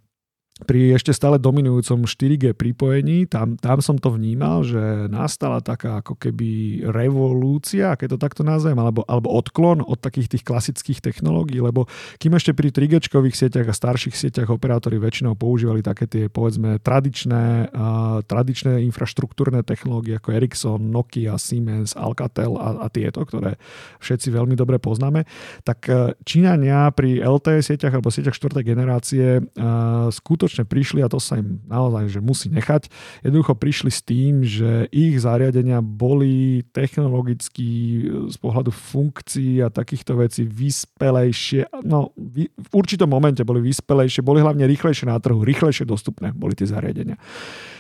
[0.62, 6.18] pri ešte stále dominujúcom 4G pripojení, tam, tam som to vnímal, že nastala taká ako
[6.18, 11.90] keby revolúcia, keď to takto nazvem, alebo, alebo odklon od takých tých klasických technológií, lebo
[12.18, 17.72] kým ešte pri 3G sieťach a starších sieťach operátori väčšinou používali také tie povedzme tradičné,
[17.72, 23.57] uh, tradičné infraštruktúrne technológie ako Ericsson, Nokia, Siemens, Alcatel a, a tieto, ktoré
[23.98, 25.25] všetci veľmi dobre poznáme,
[25.66, 25.88] tak
[26.22, 28.62] Číňania pri LTE sieťach alebo sieťach 4.
[28.62, 32.93] generácie uh, skutočne prišli, a to sa im naozaj že musí nechať,
[33.25, 40.45] jednoducho prišli s tým, že ich zariadenia boli technologicky z pohľadu funkcií a takýchto vecí
[40.45, 46.53] vyspelejšie, no v určitom momente boli vyspelejšie, boli hlavne rýchlejšie na trhu, rýchlejšie dostupné boli
[46.53, 47.17] tie zariadenia.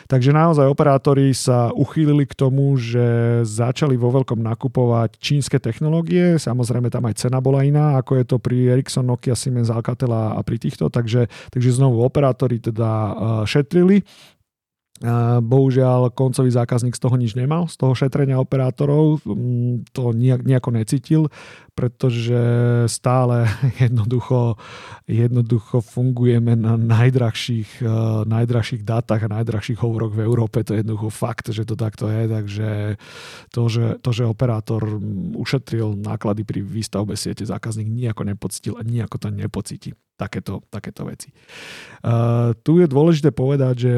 [0.06, 6.38] Takže naozaj operátori sa uchýlili k tomu, že začali vo veľkom nakupovať čínske technológie.
[6.38, 10.40] Samozrejme tam aj cena bola iná, ako je to pri Ericsson, Nokia, Siemens, Alcatel a
[10.42, 10.88] pri týchto.
[10.88, 13.12] Takže, takže znovu operátori teda eh,
[13.46, 14.02] šetrili
[15.42, 21.22] Bohužiaľ, koncový zákazník z toho nič nemal, z toho šetrenia operátorov, mm, to nejako necítil,
[21.74, 22.38] pretože
[22.86, 23.50] stále
[23.84, 24.54] jednoducho,
[25.10, 27.90] jednoducho fungujeme na najdrahších, eh,
[28.30, 30.62] najdrahších dátach a najdrahších hovoroch v Európe.
[30.62, 32.68] To je jednoducho fakt, že to takto je, takže
[33.50, 35.02] to, že, to, že operátor
[35.34, 41.34] ušetril náklady pri výstavbe siete, zákazník nejako nepocítil a nejako to nepocíti takéto, takéto veci.
[42.02, 43.94] Uh, tu je dôležité povedať, že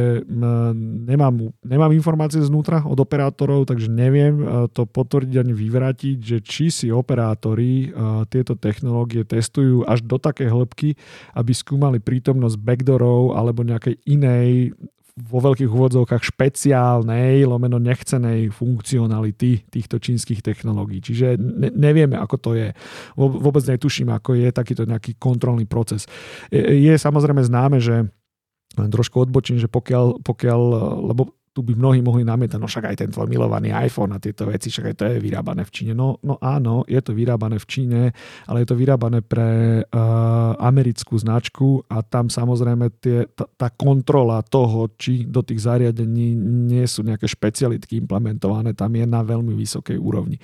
[1.05, 6.73] nemám, nemám informácie znútra od operátorov, takže neviem uh, to potvrdiť ani vyvrátiť, že či
[6.73, 10.89] si operátori uh, tieto technológie testujú až do takej hĺbky,
[11.37, 14.73] aby skúmali prítomnosť backdoorov alebo nejakej inej
[15.15, 20.99] vo veľkých úvodzovkách špeciálnej, lomeno nechcenej funkcionality týchto čínskych technológií.
[20.99, 22.69] Čiže ne, nevieme, ako to je.
[23.15, 26.11] Vôbec netuším, ako je takýto nejaký kontrolný proces.
[26.51, 28.11] Je, je samozrejme známe, že
[28.75, 30.61] trošku odbočím, že pokiaľ, pokiaľ
[31.15, 34.51] lebo tu by mnohí mohli namietať, no však aj ten tvoj milovaný iPhone a tieto
[34.51, 35.93] veci, však aj to je vyrábané v Číne.
[35.95, 38.01] No, no áno, je to vyrábané v Číne,
[38.51, 44.43] ale je to vyrábané pre uh, americkú značku a tam samozrejme tie, tá, tá kontrola
[44.43, 46.35] toho, či do tých zariadení
[46.67, 50.43] nie sú nejaké špecialitky implementované, tam je na veľmi vysokej úrovni.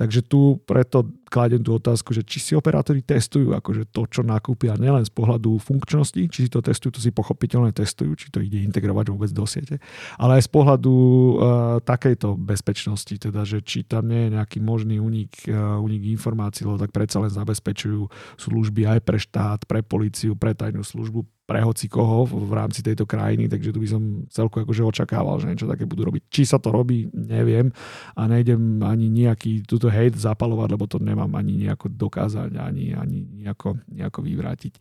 [0.00, 4.78] Takže tu preto kladem tú otázku, že či si operátori testujú akože to, čo nakúpia
[4.78, 8.62] nielen z pohľadu funkčnosti, či si to testujú, to si pochopiteľne testujú, či to ide
[8.64, 9.82] integrovať vôbec do siete,
[10.16, 11.34] ale aj z pohľadu uh,
[11.82, 16.80] takejto bezpečnosti, teda, že či tam nie je nejaký možný unik, uh, unik informácií, lebo
[16.80, 18.08] tak predsa len zabezpečujú
[18.40, 23.06] služby aj pre štát, pre políciu, pre tajnú službu, pre hoci koho v rámci tejto
[23.06, 26.26] krajiny, takže tu by som celku akože očakával, že niečo také budú robiť.
[26.26, 27.70] Či sa to robí, neviem
[28.18, 33.46] a nejdem ani nejaký túto hate zapalovať, lebo to nemám ani nejako dokázať, ani, ani
[33.46, 34.74] nejako, nejako vyvrátiť.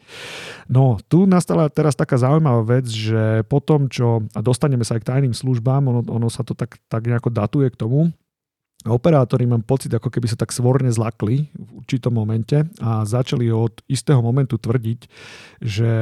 [0.74, 5.06] No, tu nastala teraz taká zaujímavá vec, že po tom, čo, a dostaneme sa aj
[5.06, 8.10] k tajným službám, ono, ono sa to tak, tak nejako datuje k tomu,
[8.86, 13.82] operátori mám pocit, ako keby sa tak svorne zlakli v určitom momente a začali od
[13.90, 15.00] istého momentu tvrdiť,
[15.62, 15.96] že,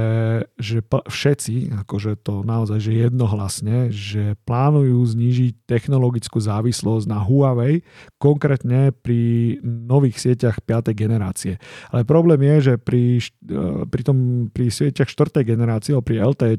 [0.60, 7.88] že všetci, akože to naozaj že jednohlasne, že plánujú znížiť technologickú závislosť na Huawei,
[8.20, 10.92] konkrétne pri nových sieťach 5.
[10.92, 11.60] generácie.
[11.92, 14.18] Ale problém je, že pri, e, pri, tom,
[14.52, 15.44] pri sieťach 4.
[15.48, 16.56] generácie, pri LTE,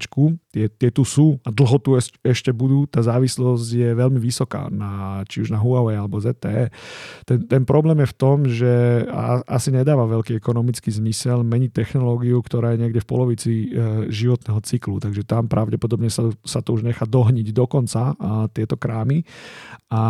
[0.54, 5.22] tie, tie tu sú a dlho tu ešte budú, tá závislosť je veľmi vysoká, na,
[5.28, 6.70] či už na Huawei alebo alebo ZTE.
[7.26, 9.02] Ten, ten problém je v tom, že
[9.50, 13.66] asi nedáva veľký ekonomický zmysel meniť technológiu, ktorá je niekde v polovici e,
[14.14, 18.78] životného cyklu, takže tam pravdepodobne sa, sa to už nechá dohniť do konca a tieto
[18.78, 19.26] krámy.
[19.90, 20.02] A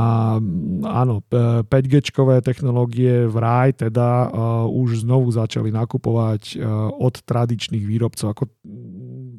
[0.84, 2.08] áno, 5G
[2.40, 8.32] technológie v RAJ teda uh, už znovu začali nakupovať uh, od tradičných výrobcov.
[8.32, 8.48] Ako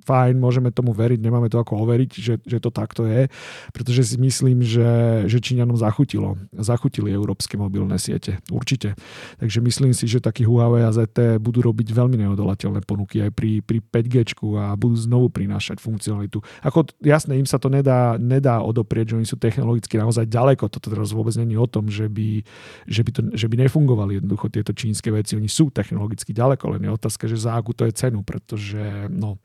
[0.06, 3.26] fajn, môžeme tomu veriť, nemáme to ako overiť, že, že to takto je,
[3.74, 6.38] pretože si myslím, že, že Číňanom zachutilo.
[6.54, 8.38] Zachutili európske mobilné siete.
[8.54, 8.94] Určite.
[9.42, 13.66] Takže myslím si, že takí Huawei a ZT budú robiť veľmi neodolateľné ponuky aj pri,
[13.66, 16.40] pri 5G a budú znovu prinášať funkcionalitu.
[16.62, 20.70] Ako jasné, im sa to nedá, nedá odoprieť, že oni sú technologicky naozaj ďaleko.
[20.70, 22.46] Toto teraz vôbec není o tom, že by,
[22.86, 25.40] že by, to, že by nefungovali jednoducho tieto čínske veci.
[25.40, 29.40] Oni sú technologicky ďaleko, len je otázka, že za akú to je cenu, pretože no,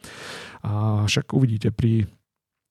[0.62, 2.06] a však uvidíte pri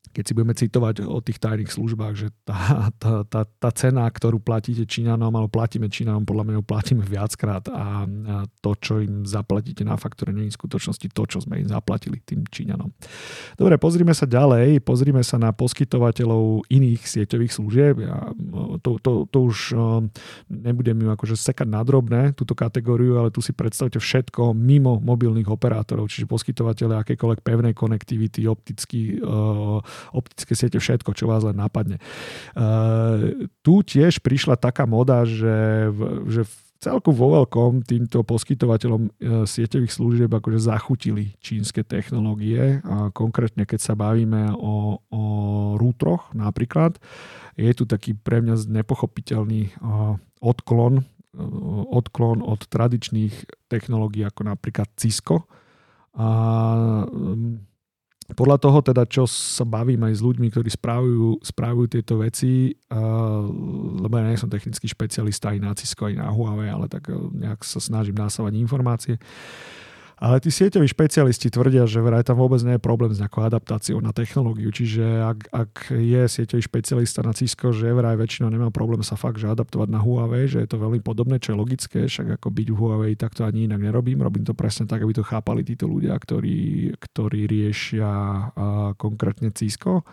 [0.09, 4.41] keď si budeme citovať o tých tajných službách, že tá, tá, tá, tá cena, ktorú
[4.41, 8.03] platíte Číňanom, alebo platíme Číňanom, podľa mňa platíme viackrát a,
[8.59, 12.19] to, čo im zaplatíte na faktúre, nie je v skutočnosti to, čo sme im zaplatili
[12.25, 12.89] tým Číňanom.
[13.55, 17.95] Dobre, pozrime sa ďalej, pozrime sa na poskytovateľov iných sieťových služieb.
[18.01, 18.33] Ja,
[18.81, 19.77] to, to, to už
[20.49, 25.47] nebudem ju akože sekať na drobné, túto kategóriu, ale tu si predstavte všetko mimo mobilných
[25.47, 29.21] operátorov, čiže poskytovateľe akékoľvek pevnej konektivity, opticky,
[30.15, 31.97] optické siete, všetko, čo vás len napadne.
[32.53, 35.89] Uh, tu tiež prišla taká moda, že,
[36.27, 39.11] že v celku vo veľkom týmto poskytovateľom uh,
[39.43, 42.79] sieťových služieb akože zachutili čínske technológie.
[42.87, 45.23] A konkrétne, keď sa bavíme o, o
[45.75, 46.95] rútroch napríklad,
[47.59, 51.03] je tu taký pre mňa nepochopiteľný uh, odklon
[51.89, 55.45] odklon od tradičných technológií ako napríklad Cisco.
[56.17, 56.27] A
[58.37, 63.45] podľa toho teda, čo sa bavím aj s ľuďmi, ktorí správujú, správujú tieto veci, uh,
[64.05, 67.65] lebo ja nie som technický špecialista aj na Cisco, aj na Huawei, ale tak nejak
[67.65, 69.15] sa snažím násávať informácie.
[69.17, 69.88] Uh,
[70.19, 74.03] ale tí sieťoví špecialisti tvrdia, že vraj tam vôbec nie je problém s nejakou adaptáciou
[74.03, 74.67] na technológiu.
[74.67, 79.39] Čiže ak, ak je sieťový špecialista na Cisco, že vraj väčšinou nemá problém sa fakt
[79.39, 82.67] že adaptovať na Huawei, že je to veľmi podobné, čo je logické, však ako byť
[82.67, 84.19] v Huawei, tak to ani inak nerobím.
[84.19, 88.11] Robím to presne tak, aby to chápali títo ľudia, ktorí, ktorí riešia
[88.99, 90.03] konkrétne Cisco.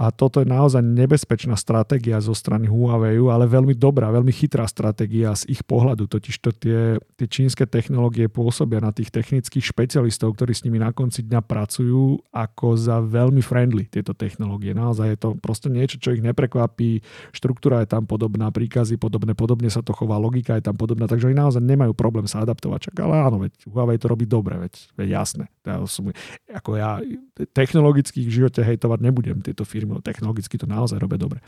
[0.00, 5.36] A toto je naozaj nebezpečná stratégia zo strany Huawei, ale veľmi dobrá, veľmi chytrá stratégia
[5.36, 6.08] z ich pohľadu.
[6.08, 10.96] Totiž to tie, tie čínske technológie pôsobia na tých technických špecialistov, ktorí s nimi na
[10.96, 14.72] konci dňa pracujú ako za veľmi friendly tieto technológie.
[14.72, 17.04] Naozaj je to proste niečo, čo ich neprekvapí.
[17.36, 21.28] Štruktúra je tam podobná, príkazy podobné, podobne sa to chová, logika je tam podobná, takže
[21.28, 22.88] oni naozaj nemajú problém sa adaptovať.
[22.88, 25.44] Čak, ale áno, veď Huawei to robí dobre, veď, veď jasné.
[25.60, 26.08] Ja som,
[26.48, 27.04] ako ja
[27.52, 31.42] technologicky v živote hejtovať nebudem tieto firmy no technologicky to naozaj robia dobre.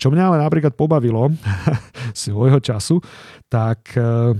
[0.00, 1.28] Čo mňa ale napríklad pobavilo
[2.16, 3.04] svojho času,
[3.52, 4.32] tak e,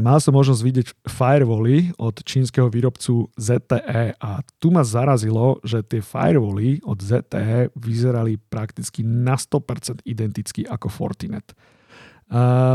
[0.00, 6.04] mal som možnosť vidieť firewally od čínskeho výrobcu ZTE a tu ma zarazilo, že tie
[6.04, 11.56] firewally od ZTE vyzerali prakticky na 100% identicky ako Fortinet.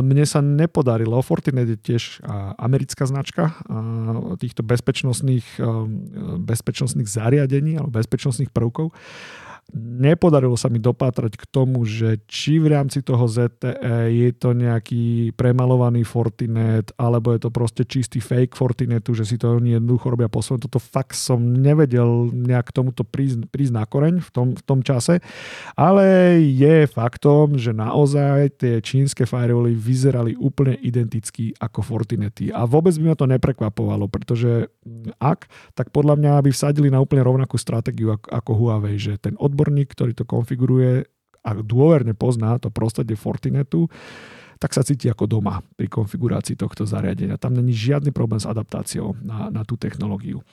[0.02, 2.24] Mne sa nepodarilo, Fortinet je tiež
[2.56, 3.52] americká značka
[4.40, 5.60] týchto bezpečnostných,
[6.40, 8.96] bezpečnostných zariadení alebo bezpečnostných prvkov
[9.72, 15.32] Nepodarilo sa mi dopátrať k tomu, že či v rámci toho ZTE je to nejaký
[15.40, 20.28] premalovaný Fortinet, alebo je to proste čistý fake Fortinetu, že si to oni jednoducho robia
[20.28, 20.68] po svojom.
[20.68, 25.24] Toto fakt som nevedel nejak tomuto prísť, prísť na koreň v tom, v tom čase,
[25.80, 32.52] ale je faktom, že naozaj tie čínske firewally vyzerali úplne identicky ako Fortinety.
[32.52, 34.68] A vôbec by ma to neprekvapovalo, pretože
[35.16, 35.48] ak,
[35.80, 39.92] tak podľa mňa by vsadili na úplne rovnakú stratégiu ako, Huawei, že ten odbor odborník,
[39.92, 41.04] ktorý to konfiguruje
[41.44, 43.92] a dôverne pozná to prostredie Fortinetu,
[44.62, 47.42] tak sa cíti ako doma pri konfigurácii tohto zariadenia.
[47.42, 50.46] Tam není žiadny problém s adaptáciou na, na tú technológiu.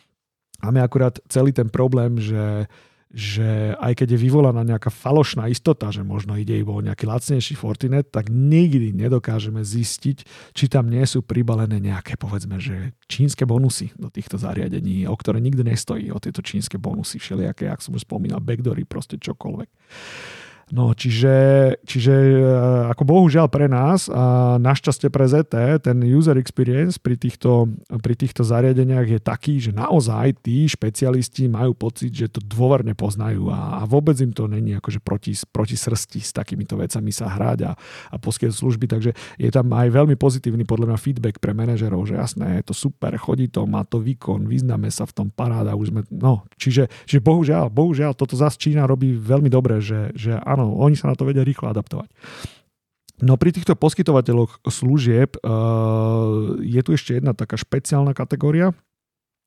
[0.64, 2.66] Máme akurát celý ten problém, že
[3.08, 7.56] že aj keď je vyvolaná nejaká falošná istota, že možno ide iba o nejaký lacnejší
[7.56, 13.96] Fortinet, tak nikdy nedokážeme zistiť, či tam nie sú pribalené nejaké, povedzme, že čínske bonusy
[13.96, 18.04] do týchto zariadení, o ktoré nikdy nestojí, o tieto čínske bonusy, všelijaké, ak som už
[18.04, 19.68] spomínal, backdory, proste čokoľvek.
[20.68, 21.36] No, čiže,
[21.88, 22.36] čiže e,
[22.92, 28.44] ako bohužiaľ pre nás a našťastie pre ZT, ten user experience pri týchto, pri týchto
[28.44, 33.88] zariadeniach je taký, že naozaj tí špecialisti majú pocit, že to dôverne poznajú a, a
[33.88, 37.72] vôbec im to není akože proti, proti srsti s takýmito vecami sa hrať a,
[38.12, 42.20] a poskytovať služby, takže je tam aj veľmi pozitívny podľa mňa feedback pre manažerov, že
[42.20, 45.96] jasné, je to super, chodí to, má to výkon, vyznáme sa v tom paráda, už
[45.96, 50.74] sme, no, čiže, čiže bohužiaľ, bohužiaľ, toto zase Čína robí veľmi dobre, že, že áno,
[50.74, 52.10] oni sa na to vedia rýchlo adaptovať.
[53.22, 58.74] No pri týchto poskytovateľoch služieb uh, je tu ešte jedna taká špeciálna kategória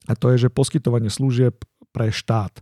[0.07, 1.55] a to je, že poskytovanie služieb
[1.91, 2.59] pre štát.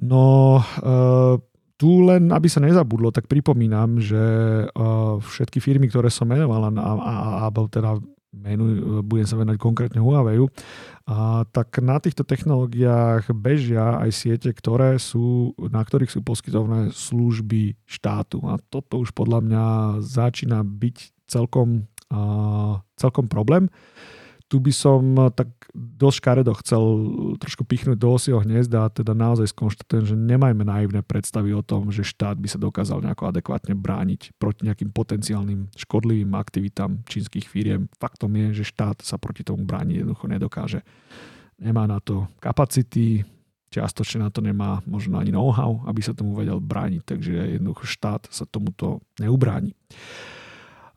[0.00, 1.36] No uh,
[1.80, 4.20] tu len, aby sa nezabudlo, tak pripomínam, že
[4.68, 7.98] uh, všetky firmy, ktoré som menoval, a, teda
[8.32, 10.40] menuj, budem sa venovať konkrétne Huawei,
[11.02, 17.76] a tak na týchto technológiách bežia aj siete, ktoré sú, na ktorých sú poskytované služby
[17.84, 18.38] štátu.
[18.46, 19.64] A toto už podľa mňa
[20.00, 23.66] začína byť celkom, a, celkom problém
[24.52, 26.82] tu by som eh, tak dosť škaredo chcel
[27.40, 31.88] trošku pichnúť do osieho hniezda a teda naozaj skonštatujem, že nemajme naivné predstavy o tom,
[31.88, 37.88] že štát by sa dokázal nejako adekvátne brániť proti nejakým potenciálnym škodlivým aktivitám čínskych firiem.
[37.96, 40.84] Faktom je, že štát sa proti tomu brániť jednoducho nedokáže.
[41.56, 43.24] Nemá na to kapacity,
[43.72, 48.28] čiastočne na to nemá možno ani know-how, aby sa tomu vedel brániť, takže jednoducho štát
[48.28, 49.72] sa tomuto neubráni.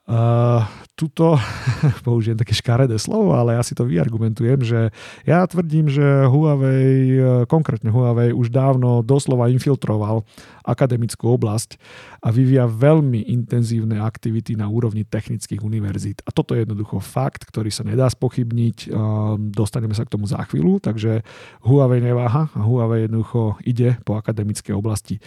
[0.06, 0.62] Uh,
[0.94, 1.36] tuto,
[2.08, 4.80] použijem také škaredé slovo, ale ja si to vyargumentujem, že
[5.26, 7.18] ja tvrdím, že Huawei,
[7.50, 10.22] konkrétne Huawei, už dávno doslova infiltroval
[10.62, 11.82] akademickú oblasť
[12.22, 16.22] a vyvíja veľmi intenzívne aktivity na úrovni technických univerzít.
[16.26, 18.90] A toto je jednoducho fakt, ktorý sa nedá spochybniť.
[19.54, 21.22] Dostaneme sa k tomu za chvíľu, takže
[21.66, 25.18] Huawei neváha a Huawei jednoducho ide po akademickej oblasti.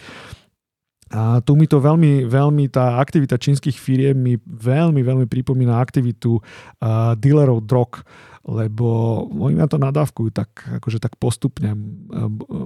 [1.09, 6.37] A tu mi to veľmi, veľmi, tá aktivita čínskych firiem mi veľmi, veľmi pripomína aktivitu
[6.37, 8.05] uh, dealerov drog,
[8.45, 10.49] lebo oni na to nadávkujú tak,
[10.81, 11.73] akože tak postupne.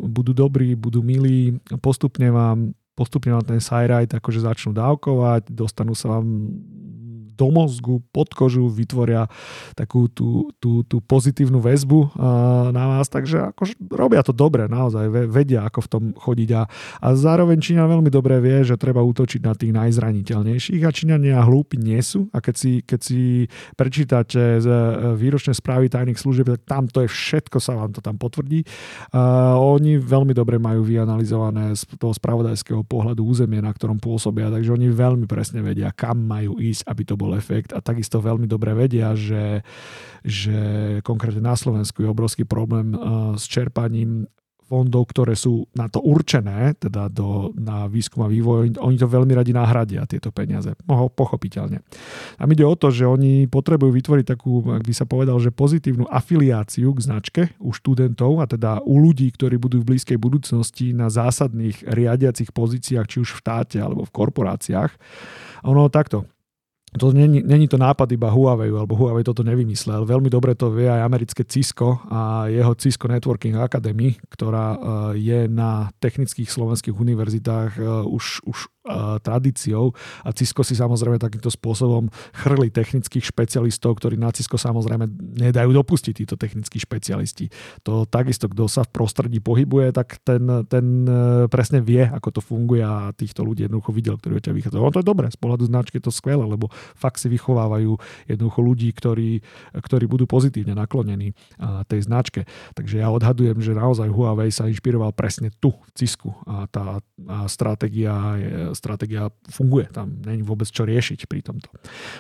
[0.08, 6.18] Budú dobrí, budú milí, postupne vám postupne vám ten sajrajt akože začnú dávkovať, dostanú sa
[6.18, 6.26] vám
[7.34, 9.28] do mozgu, pod kožu, vytvoria
[9.74, 12.16] takú tú, tú, tú pozitívnu väzbu
[12.72, 16.50] na vás, takže akože robia to dobre, naozaj vedia, ako v tom chodiť.
[16.56, 16.64] A,
[17.04, 20.82] a zároveň Číňa veľmi dobre vie, že treba útočiť na tých najzraniteľnejších.
[20.84, 22.28] A Číňania hlúpi nie sú.
[22.32, 23.22] A keď si, keď si
[23.76, 28.02] prečítate z e, výročné správy tajných služieb, tak tam to je všetko, sa vám to
[28.04, 28.66] tam potvrdí.
[29.14, 34.74] Uh, oni veľmi dobre majú vyanalizované z toho spravodajského pohľadu územie, na ktorom pôsobia, takže
[34.74, 38.76] oni veľmi presne vedia, kam majú ísť, aby to bol efekt a takisto veľmi dobre
[38.76, 39.64] vedia, že,
[40.28, 40.58] že
[41.08, 44.28] konkrétne na Slovensku je obrovský problém uh, s čerpaním
[44.74, 49.38] fondov, ktoré sú na to určené, teda do, na výskum a vývoj, oni to veľmi
[49.38, 50.74] radi nahradia, tieto peniaze.
[50.90, 51.86] Pochopiteľne.
[52.40, 56.10] A ide o to, že oni potrebujú vytvoriť takú, ak by sa povedal, že pozitívnu
[56.10, 61.14] afiliáciu k značke u študentov a teda u ľudí, ktorí budú v blízkej budúcnosti na
[61.14, 64.92] zásadných riadiacich pozíciách, či už v štáte alebo v korporáciách.
[65.64, 66.33] A ono takto
[67.00, 70.06] to není, není to nápad iba Huawei, alebo Huawei toto nevymyslel.
[70.06, 74.80] Veľmi dobre to vie aj americké Cisco a jeho Cisco Networking Academy, ktorá eh,
[75.18, 78.58] je na technických slovenských univerzitách eh, už, už
[79.24, 79.96] tradíciou
[80.28, 85.08] a Cisco si samozrejme takýmto spôsobom chrli technických špecialistov, ktorí na Cisco samozrejme
[85.40, 87.48] nedajú dopustiť títo technickí špecialisti.
[87.88, 92.42] To takisto, kto sa v prostredí pohybuje, tak ten, ten e, presne vie, ako to
[92.44, 94.82] funguje a týchto ľudí jednoducho videl, ktorí od ťa vychádzajú.
[94.84, 96.68] To je dobré, z pohľadu značky je to skvelé, lebo
[97.00, 97.96] fakt si vychovávajú
[98.28, 99.40] jednoducho ľudí, ktorí,
[99.80, 101.32] ktorí budú pozitívne naklonení
[101.88, 102.44] tej značke.
[102.76, 107.48] Takže ja odhadujem, že naozaj Huawei sa inšpiroval presne tu, v Cisku a tá a
[107.48, 109.90] stratégia je stratégia funguje.
[109.90, 111.70] Tam není vôbec čo riešiť pri tomto.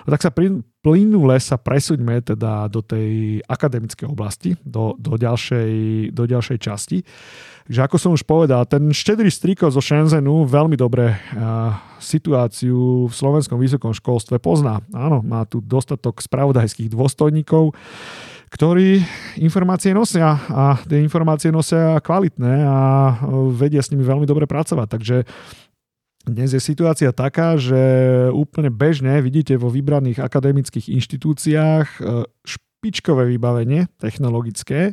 [0.05, 0.31] No tak sa
[0.83, 5.71] plynule sa presuňme teda do tej akademickej oblasti, do, do, ďalšej,
[6.13, 6.97] do ďalšej časti.
[7.63, 13.13] Takže ako som už povedal, ten štedrý striko zo Shenzhenu veľmi dobre uh, situáciu v
[13.15, 14.83] slovenskom vysokom školstve pozná.
[14.91, 17.71] Áno, má tu dostatok spravodajských dôstojníkov,
[18.51, 18.99] ktorí
[19.39, 22.77] informácie nosia a tie informácie nosia kvalitné a
[23.55, 24.87] vedia s nimi veľmi dobre pracovať.
[24.99, 25.17] Takže
[26.23, 27.77] dnes je situácia taká, že
[28.31, 32.01] úplne bežne vidíte vo vybraných akademických inštitúciách e,
[32.83, 34.91] špičkové vybavenie technologické.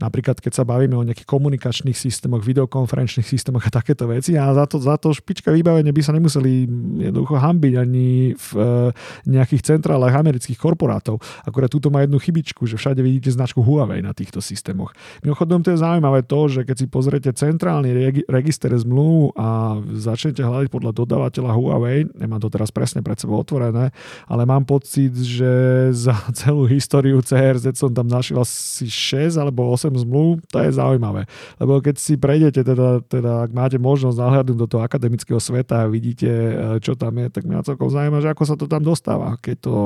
[0.00, 4.40] Napríklad, keď sa bavíme o nejakých komunikačných systémoch, videokonferenčných systémoch a takéto veci.
[4.40, 6.64] A za to, za to špičkové vybavenie by sa nemuseli
[7.12, 8.88] jednoducho hambiť ani v e,
[9.28, 11.20] nejakých centrálach amerických korporátov.
[11.44, 14.96] Akurát túto má jednu chybičku, že všade vidíte značku Huawei na týchto systémoch.
[15.20, 20.72] Mimochodom, to je zaujímavé to, že keď si pozriete centrálny register zmluv a začnete hľadať
[20.72, 23.92] podľa dodávateľa Huawei, nemám to teraz presne pred sebou otvorené,
[24.24, 25.52] ale mám pocit, že
[25.92, 31.26] za celú históriu CRZ som tam našiel asi 6 alebo 8 zmluv, to je zaujímavé.
[31.58, 35.90] Lebo keď si prejdete, teda, teda ak máte možnosť nahľadnúť do toho akademického sveta a
[35.90, 39.34] vidíte, e, čo tam je, tak mňa celkom zaujíma, že ako sa to tam dostáva.
[39.42, 39.76] Keď, to,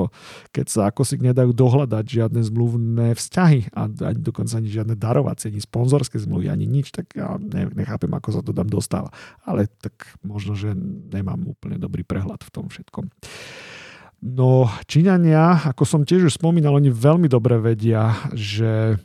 [0.53, 5.49] keď sa ako si nedajú dohľadať žiadne zmluvné vzťahy a ani dokonca ani žiadne darovacie,
[5.49, 7.41] ani sponzorské zmluvy, ani nič, tak ja
[7.73, 9.09] nechápem, ako sa to tam dostáva.
[9.49, 10.77] Ale tak možno, že
[11.11, 13.09] nemám úplne dobrý prehľad v tom všetkom.
[14.21, 19.01] No Číňania, ako som tiež už spomínal, oni veľmi dobre vedia, že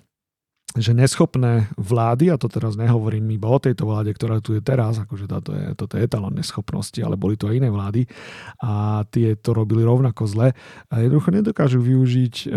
[0.75, 4.99] že neschopné vlády, a to teraz nehovorím iba o tejto vláde, ktorá tu je teraz,
[4.99, 8.03] akože táto je, toto je etalon neschopnosti, ale boli to aj iné vlády
[8.59, 10.51] a tie to robili rovnako zle.
[10.91, 12.47] A jednoducho nedokážu využiť e,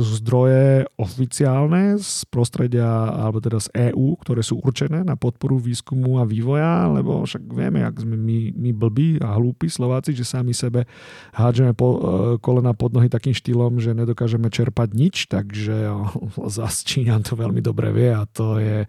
[0.00, 6.24] zdroje oficiálne z prostredia, alebo teda z EÚ, ktoré sú určené na podporu výskumu a
[6.24, 10.88] vývoja, lebo však vieme, ak sme my, my blbí a hlúpi Slováci, že sami sebe
[11.36, 11.98] hádžeme po, e,
[12.40, 15.92] kolena pod nohy takým štýlom, že nedokážeme čerpať nič, takže
[16.56, 18.86] zase Číňan to to veľmi dobre vie a to je,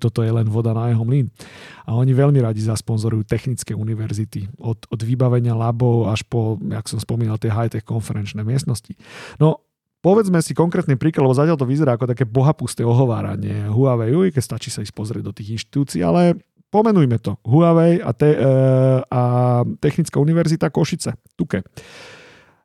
[0.00, 1.28] toto je len voda na jeho mlyn.
[1.84, 4.48] A oni veľmi radi zasponzorujú technické univerzity.
[4.56, 8.96] Od, od vybavenia labov až po, jak som spomínal, tie high-tech konferenčné miestnosti.
[9.36, 9.60] No,
[10.00, 14.72] povedzme si konkrétny príklad, lebo zatiaľ to vyzerá ako také bohapusté ohováranie Huawei, keď stačí
[14.72, 16.40] sa ísť pozrieť do tých inštitúcií, ale
[16.72, 17.36] pomenujme to.
[17.44, 18.52] Huawei a, te, e,
[19.04, 19.22] a
[19.76, 21.60] Technická univerzita Košice, Tuke.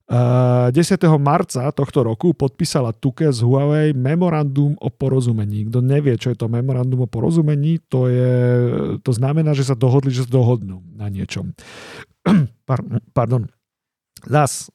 [0.05, 0.71] 10.
[1.17, 5.65] marca tohto roku podpísala Tuke z Huawei memorandum o porozumení.
[5.65, 8.33] Kto nevie, čo je to memorandum o porozumení, to, je,
[9.01, 11.57] to znamená, že sa dohodli, že sa dohodnú na niečom.
[13.17, 13.49] Pardon.
[14.29, 14.69] Zas,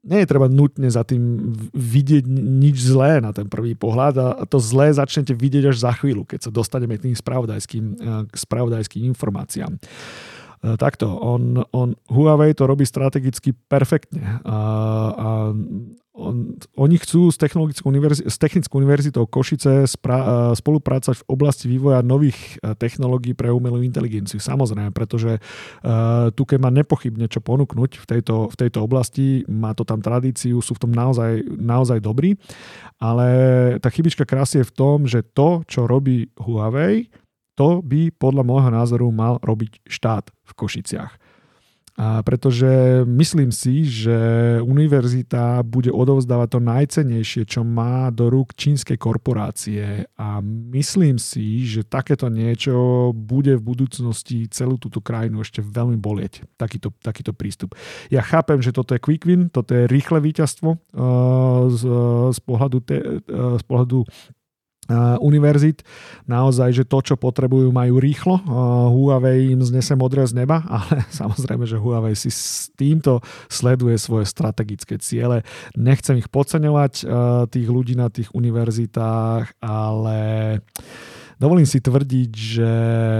[0.00, 4.56] nie je treba nutne za tým vidieť nič zlé na ten prvý pohľad a to
[4.56, 7.84] zlé začnete vidieť až za chvíľu, keď sa dostaneme k tým spravodajským,
[8.32, 9.76] spravodajským informáciám.
[10.60, 14.44] E, takto, on, on, Huawei to robí strategicky perfektne.
[14.44, 14.58] A,
[15.16, 15.28] a
[16.20, 17.40] on, oni chcú s,
[17.80, 23.48] univerzi- s Technickou univerzitou Košice spra- e, spolupracovať v oblasti vývoja nových e, technológií pre
[23.48, 24.36] umelú inteligenciu.
[24.36, 29.86] Samozrejme, pretože uh, Tuke má nepochybne čo ponúknuť v tejto, v tejto oblasti, má to
[29.86, 32.36] tam tradíciu, sú v tom naozaj, naozaj dobrí,
[32.98, 33.28] ale
[33.78, 37.08] tá chybička krásy je v tom, že to, čo robí Huawei,
[37.60, 41.12] to by podľa môjho názoru mal robiť štát v Košiciach.
[42.00, 44.16] A pretože myslím si, že
[44.64, 50.40] univerzita bude odovzdávať to najcenejšie, čo má do rúk čínskej korporácie a
[50.72, 56.96] myslím si, že takéto niečo bude v budúcnosti celú túto krajinu ešte veľmi bolieť, takýto,
[57.04, 57.76] takýto prístup.
[58.08, 61.82] Ja chápem, že toto je quick win, toto je rýchle víťazstvo uh, z,
[62.32, 62.96] z, pohľadu te,
[63.28, 64.08] uh, z pohľadu
[65.22, 65.86] univerzit.
[66.26, 68.42] Naozaj, že to, čo potrebujú, majú rýchlo.
[68.90, 74.26] Huawei im znese modré z neba, ale samozrejme, že Huawei si s týmto sleduje svoje
[74.26, 75.46] strategické ciele.
[75.78, 77.06] Nechcem ich podceňovať,
[77.50, 80.18] tých ľudí na tých univerzitách, ale
[81.40, 82.72] Dovolím si tvrdiť, že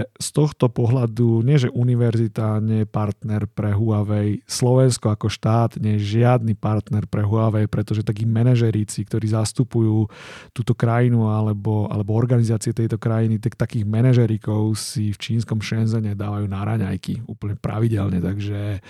[0.05, 5.97] z tohto pohľadu nie, že univerzita nie je partner pre Huawei, Slovensko ako štát nie
[5.97, 10.05] je žiadny partner pre Huawei, pretože takí manažeríci, ktorí zastupujú
[10.53, 16.45] túto krajinu alebo, alebo organizácie tejto krajiny, tak takých manažerikov si v čínskom Shenzhene dávajú
[16.45, 18.85] na raňajky úplne pravidelne, takže,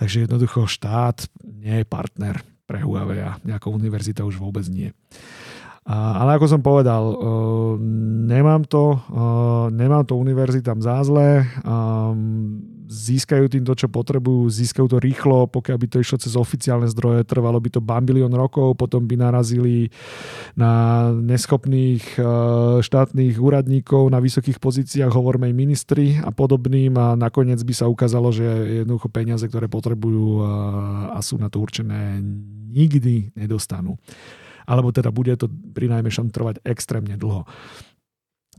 [0.00, 4.88] takže jednoducho štát nie je partner pre Huawei a nejaká univerzita už vôbec nie.
[5.90, 7.14] Ale ako som povedal, e,
[8.30, 8.98] nemám to, e,
[9.74, 11.42] nemám to univerzitám za zlé,
[12.90, 17.22] získajú tým to, čo potrebujú, získajú to rýchlo, pokiaľ by to išlo cez oficiálne zdroje,
[17.22, 19.90] trvalo by to bambilión rokov, potom by narazili
[20.54, 22.22] na neschopných e,
[22.82, 28.30] štátnych úradníkov na vysokých pozíciách, hovorme aj ministri a podobným a nakoniec by sa ukázalo,
[28.30, 28.46] že
[28.86, 30.42] jednoducho peniaze, ktoré potrebujú
[31.10, 32.22] a sú na to určené,
[32.70, 33.98] nikdy nedostanú
[34.70, 37.50] alebo teda bude to pri najmenšom trvať extrémne dlho.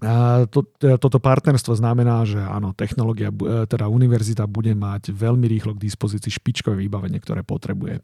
[0.02, 0.66] To,
[0.98, 6.42] toto partnerstvo znamená, že áno, technológia, e, teda univerzita bude mať veľmi rýchlo k dispozícii
[6.42, 8.02] špičkové vybavenie, ktoré potrebuje.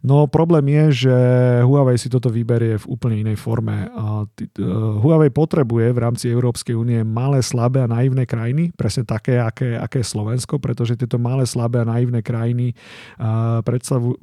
[0.00, 1.16] No problém je, že
[1.60, 3.84] Huawei si toto vyberie v úplne inej forme.
[3.84, 4.64] E,
[4.96, 10.00] Huawei potrebuje v rámci Európskej únie malé, slabé a naivné krajiny, presne také, aké, aké
[10.00, 12.74] je Slovensko, pretože tieto malé, slabé a naivné krajiny e,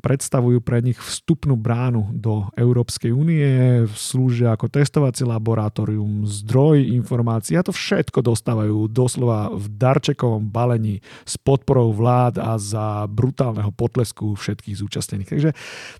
[0.01, 7.67] predstavujú pre nich vstupnú bránu do Európskej únie, slúžia ako testovacie laboratórium, zdroj informácií a
[7.67, 14.79] to všetko dostávajú doslova v darčekovom balení s podporou vlád a za brutálneho potlesku všetkých
[14.79, 15.29] zúčastnených.
[15.29, 15.49] Takže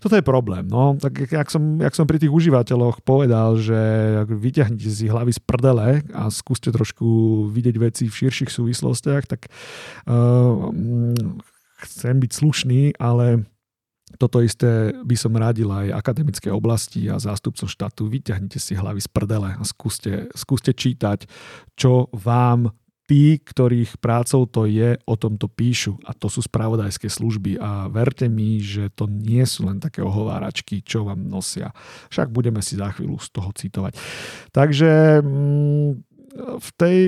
[0.00, 0.64] toto je problém.
[0.64, 3.76] No, tak jak som, jak som pri tých užívateľoch povedal, že
[4.26, 7.04] vyťahnite si hlavy z prdele a skúste trošku
[7.52, 9.52] vidieť veci v širších súvislostiach, tak
[10.08, 10.72] uh,
[11.84, 13.44] chcem byť slušný, ale
[14.18, 18.06] toto isté by som radil aj akademické oblasti a zástupcom štátu.
[18.06, 21.26] Vyťahnite si hlavy z prdele a skúste, skúste čítať,
[21.74, 22.72] čo vám
[23.04, 26.00] tí, ktorých prácou to je, o tomto píšu.
[26.08, 27.60] A to sú spravodajské služby.
[27.60, 31.76] A verte mi, že to nie sú len také ohováračky, čo vám nosia.
[32.08, 33.92] Však budeme si za chvíľu z toho citovať.
[34.56, 36.98] Takže mm, v tej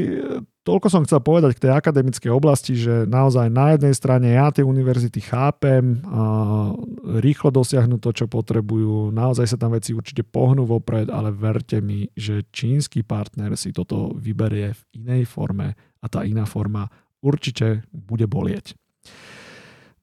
[0.67, 4.67] toľko som chcel povedať k tej akademickej oblasti, že naozaj na jednej strane ja tie
[4.67, 6.03] univerzity chápem,
[7.23, 12.11] rýchlo dosiahnuť to, čo potrebujú, naozaj sa tam veci určite pohnú vopred, ale verte mi,
[12.19, 16.91] že čínsky partner si toto vyberie v inej forme a tá iná forma
[17.23, 18.75] určite bude bolieť.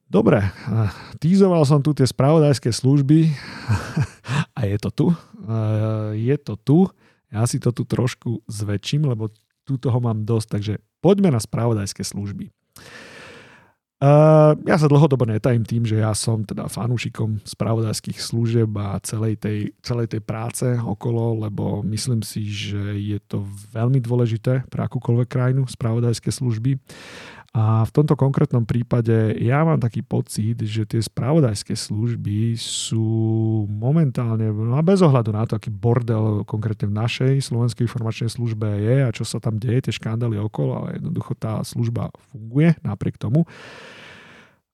[0.08, 0.48] Dobre,
[1.20, 3.28] týzoval som tu tie spravodajské služby
[4.58, 5.06] a je to tu.
[6.16, 6.78] Je to tu.
[7.34, 9.34] Ja si to tu trošku zväčším, lebo
[9.66, 12.54] tu toho mám dosť, takže poďme na spravodajské služby.
[14.04, 19.40] Uh, ja sa dlhodobo netajím tým, že ja som teda fanúšikom spravodajských služieb a celej
[19.40, 25.28] tej, celej tej práce okolo, lebo myslím si, že je to veľmi dôležité pre akúkoľvek
[25.30, 26.76] krajinu spravodajské služby.
[27.54, 33.06] A v tomto konkrétnom prípade ja mám taký pocit, že tie spravodajské služby sú
[33.70, 38.66] momentálne, no a bez ohľadu na to, aký bordel konkrétne v našej slovenskej informačnej službe
[38.66, 43.22] je a čo sa tam deje, tie škandály okolo, ale jednoducho tá služba funguje napriek
[43.22, 43.46] tomu.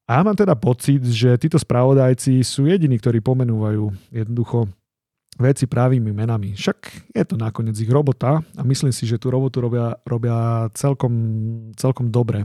[0.09, 4.73] A ja mám teda pocit, že títo spravodajci sú jediní, ktorí pomenúvajú jednoducho
[5.41, 6.53] veci pravými menami.
[6.53, 11.13] Však je to nakoniec ich robota a myslím si, že tú robotu robia, robia celkom,
[11.81, 12.45] celkom dobre.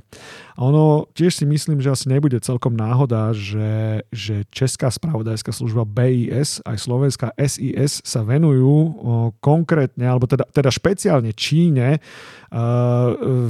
[0.56, 5.84] A ono tiež si myslím, že asi nebude celkom náhoda, že, že Česká spravodajská služba
[5.84, 8.96] BIS aj Slovenská SIS sa venujú
[9.44, 12.00] konkrétne, alebo teda, teda špeciálne Číne,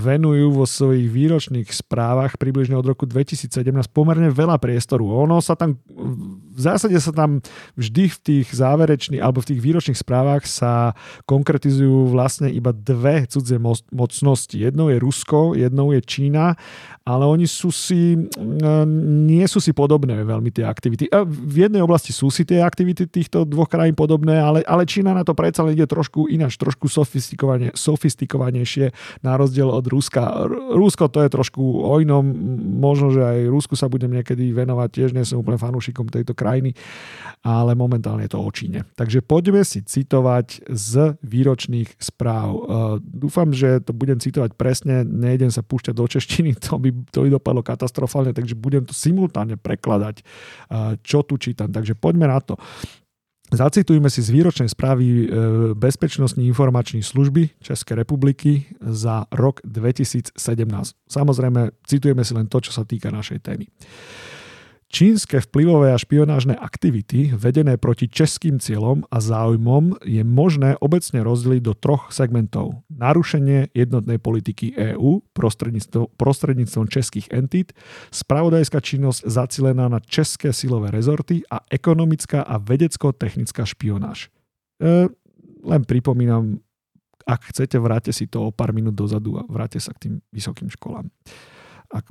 [0.01, 3.53] venujú vo svojich výročných správach približne od roku 2017
[3.93, 5.05] pomerne veľa priestoru.
[5.29, 7.37] Ono sa tam, v zásade sa tam
[7.77, 10.95] vždy v tých záverečných alebo v tých výročných správach sa
[11.27, 13.59] konkretizujú vlastne iba dve cudzie
[13.91, 14.55] mocnosti.
[14.55, 16.55] Jednou je Rusko, jednou je Čína,
[17.05, 18.17] ale oni sú si,
[18.89, 21.05] nie sú si podobné veľmi tie aktivity.
[21.25, 25.21] V jednej oblasti sú si tie aktivity týchto dvoch krajín podobné, ale, ale Čína na
[25.21, 28.85] to predsa ide trošku ináč, trošku sofistikovanejšie
[29.21, 30.49] na rozdiel od Ruska.
[30.73, 31.95] Rusko to je trošku o
[32.81, 36.73] možno, že aj Rusku sa budem niekedy venovať, tiež nie som úplne fanúšikom tejto krajiny,
[37.45, 38.89] ale momentálne je to o Číne.
[38.97, 42.49] Takže poďme si citovať z výročných správ.
[42.49, 42.63] Uh,
[43.01, 47.29] dúfam, že to budem citovať presne, nejdem sa púšťať do češtiny, to by, to by
[47.33, 50.23] dopadlo katastrofálne, takže budem to simultánne prekladať,
[51.03, 51.71] čo tu čítam.
[51.73, 52.55] Takže poďme na to.
[53.53, 55.25] Zacitujme si z výročnej správy e,
[55.77, 60.33] Bezpečnostní informační služby Českej republiky za rok 2017.
[61.05, 63.69] Samozrejme, citujeme si len to, čo sa týka našej témy.
[64.85, 71.61] Čínske vplyvové a špionážne aktivity vedené proti českým cieľom a záujmom je možné obecne rozdeliť
[71.65, 72.85] do troch segmentov.
[72.93, 77.73] Narušenie jednotnej politiky EÚ prostredníctvom, prostredníctvom českých entít,
[78.13, 84.29] spravodajská činnosť zacilená na české silové rezorty a ekonomická a vedecko-technická špionáž.
[84.77, 85.09] E,
[85.65, 86.61] len pripomínam,
[87.25, 90.69] ak chcete, vráte si to o pár minút dozadu a vráte sa k tým vysokým
[90.69, 91.09] školám.
[91.89, 92.05] Ak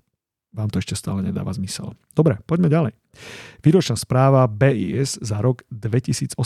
[0.55, 1.99] vám to ešte stále nedáva zmysel.
[2.15, 2.93] Dobre, poďme ďalej.
[3.61, 6.39] Výročná správa BIS za rok 2018.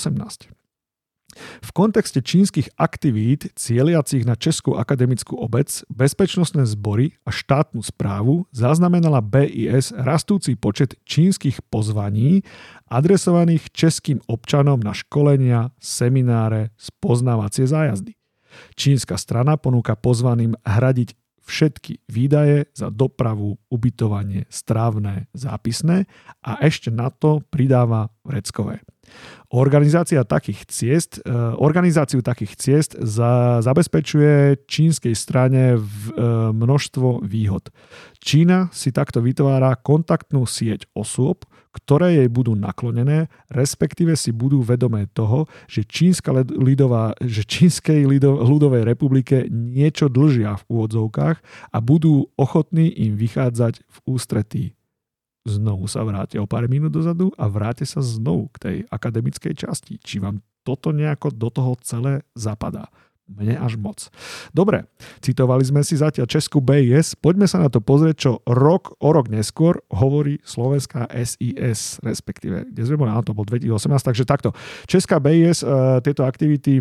[1.39, 9.21] V kontexte čínskych aktivít cieliacich na Českú akademickú obec, bezpečnostné zbory a štátnu správu zaznamenala
[9.21, 12.43] BIS rastúci počet čínskych pozvaní
[12.89, 18.17] adresovaných českým občanom na školenia, semináre, spoznávacie zájazdy.
[18.75, 21.13] Čínska strana ponúka pozvaným hradiť
[21.49, 26.05] všetky výdaje za dopravu, ubytovanie, strávne, zápisné
[26.45, 28.85] a ešte na to pridáva vreckové.
[29.49, 36.15] Organizácia takých ciest, e, organizáciu takých ciest za, zabezpečuje čínskej strane v, e,
[36.53, 37.73] množstvo výhod.
[38.21, 41.49] Čína si takto vytvára kontaktnú sieť osôb,
[41.79, 48.83] ktoré jej budú naklonené, respektíve si budú vedomé toho, že, čínska lidová, že čínskej ľudovej
[48.83, 51.37] republike niečo dlžia v úvodzovkách
[51.71, 54.65] a budú ochotní im vychádzať v ústretí
[55.49, 59.97] znovu sa vráte o pár minút dozadu a vráte sa znovu k tej akademickej časti.
[59.97, 62.93] Či vám toto nejako do toho celé zapadá.
[63.29, 64.09] Mne až moc.
[64.57, 64.89] Dobre,
[65.21, 69.29] citovali sme si zatiaľ Českú BIS, poďme sa na to pozrieť, čo rok o rok
[69.29, 74.57] neskôr hovorí slovenská SIS, respektíve, kde sme boli, to bol 2018, takže takto.
[74.89, 76.81] Česká BIS uh, tieto aktivity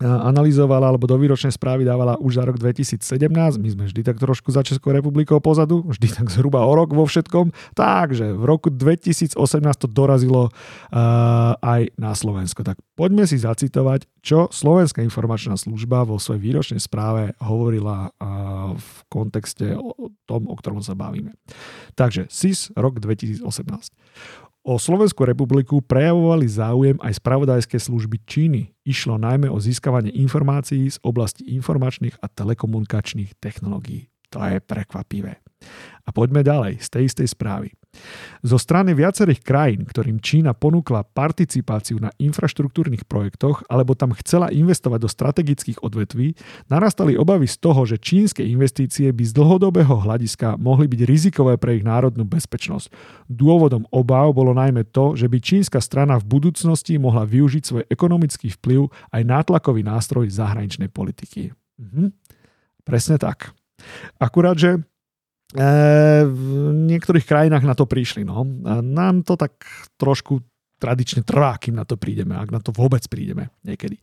[0.00, 3.28] analyzovala alebo do výročnej správy dávala už za rok 2017.
[3.60, 7.04] My sme vždy tak trošku za Českou republikou pozadu, vždy tak zhruba o rok vo
[7.04, 7.52] všetkom.
[7.76, 9.36] Takže v roku 2018
[9.76, 12.64] to dorazilo uh, aj na Slovensko.
[12.64, 18.96] Tak poďme si zacitovať, čo Slovenská informačná služba vo svojej výročnej správe hovorila uh, v
[19.12, 21.36] kontexte o tom, o ktorom sa bavíme.
[21.92, 23.44] Takže SIS rok 2018.
[24.60, 28.76] O Slovenskú republiku prejavovali záujem aj spravodajské služby Číny.
[28.84, 34.12] Išlo najmä o získavanie informácií z oblasti informačných a telekomunikačných technológií.
[34.28, 35.40] To je prekvapivé.
[36.04, 37.72] A poďme ďalej z tej istej správy.
[38.40, 45.00] Zo strany viacerých krajín, ktorým Čína ponúkla participáciu na infraštruktúrnych projektoch alebo tam chcela investovať
[45.04, 46.32] do strategických odvetví,
[46.72, 51.76] narastali obavy z toho, že čínske investície by z dlhodobého hľadiska mohli byť rizikové pre
[51.76, 52.88] ich národnú bezpečnosť.
[53.28, 58.56] Dôvodom obáv bolo najmä to, že by čínska strana v budúcnosti mohla využiť svoj ekonomický
[58.56, 61.52] vplyv aj nátlakový nástroj zahraničnej politiky.
[61.76, 62.16] Mhm.
[62.80, 63.52] Presne tak.
[64.16, 64.80] Akurát, že
[65.50, 66.46] v
[66.86, 68.22] niektorých krajinách na to prišli.
[68.22, 68.46] No.
[68.82, 69.58] Nám to tak
[69.98, 70.42] trošku
[70.80, 74.00] tradične trvá, kým na to prídeme, ak na to vôbec prídeme niekedy.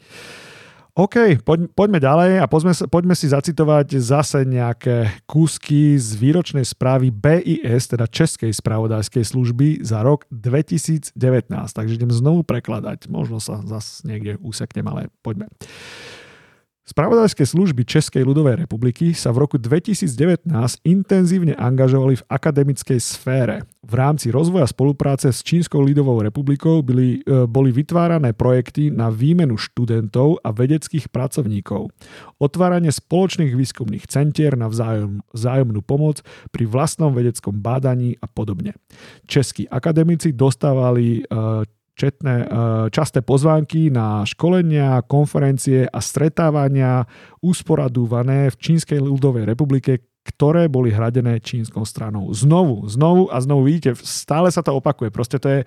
[0.97, 7.13] OK, poď, poďme ďalej a poďme, poďme si zacitovať zase nejaké kúsky z výročnej správy
[7.13, 11.13] BIS, teda Českej spravodajskej služby za rok 2019.
[11.53, 15.53] Takže idem znovu prekladať, možno sa zase niekde úseknem, ale poďme.
[16.87, 20.47] Spravodajské služby Českej ľudovej republiky sa v roku 2019
[20.87, 23.67] intenzívne angažovali v akademickej sfére.
[23.83, 29.59] V rámci rozvoja spolupráce s Čínskou ľudovou republikou byli, e, boli vytvárané projekty na výmenu
[29.59, 31.91] študentov a vedeckých pracovníkov,
[32.39, 36.23] otváranie spoločných výskumných centier na vzájom, vzájomnú pomoc
[36.55, 38.79] pri vlastnom vedeckom bádaní a podobne.
[39.27, 41.67] Českí akademici dostávali e,
[41.97, 42.47] četné, eh,
[42.93, 47.09] časté pozvánky na školenia, konferencie a stretávania
[47.41, 52.29] usporadúvané v Čínskej ľudovej republike, ktoré boli hradené čínskou stranou.
[52.35, 55.07] Znovu, znovu a znovu vidíte, stále sa to opakuje.
[55.07, 55.59] Proste to je,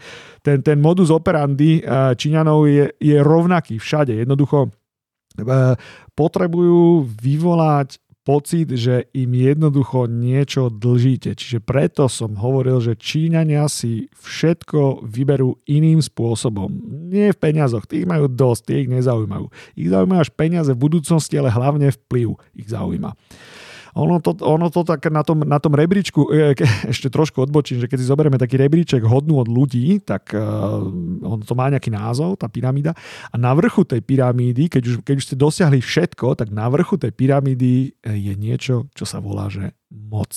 [0.45, 4.15] ten, ten modus operandi eh, Číňanov je, je rovnaký všade.
[4.23, 5.75] Jednoducho eh,
[6.15, 7.99] potrebujú vyvolať
[8.31, 11.35] pocit, že im jednoducho niečo dlžíte.
[11.35, 16.71] Čiže preto som hovoril, že Číňania si všetko vyberú iným spôsobom.
[17.11, 19.51] Nie v peniazoch, tých majú dosť, tie ich nezaujímajú.
[19.75, 23.19] Ich zaujímajú až peniaze v budúcnosti, ale hlavne vplyv ich zaujíma.
[23.99, 26.55] Ono to, ono to tak na tom, na tom rebríčku, e,
[26.93, 30.83] ešte trošku odbočím, že keď si zoberieme taký rebríček hodnú od ľudí, tak uh,
[31.27, 32.95] on to má nejaký názov, tá pyramída.
[33.31, 36.95] A na vrchu tej pyramídy, keď už, keď už ste dosiahli všetko, tak na vrchu
[37.01, 40.31] tej pyramídy e, je niečo, čo sa volá, že moc.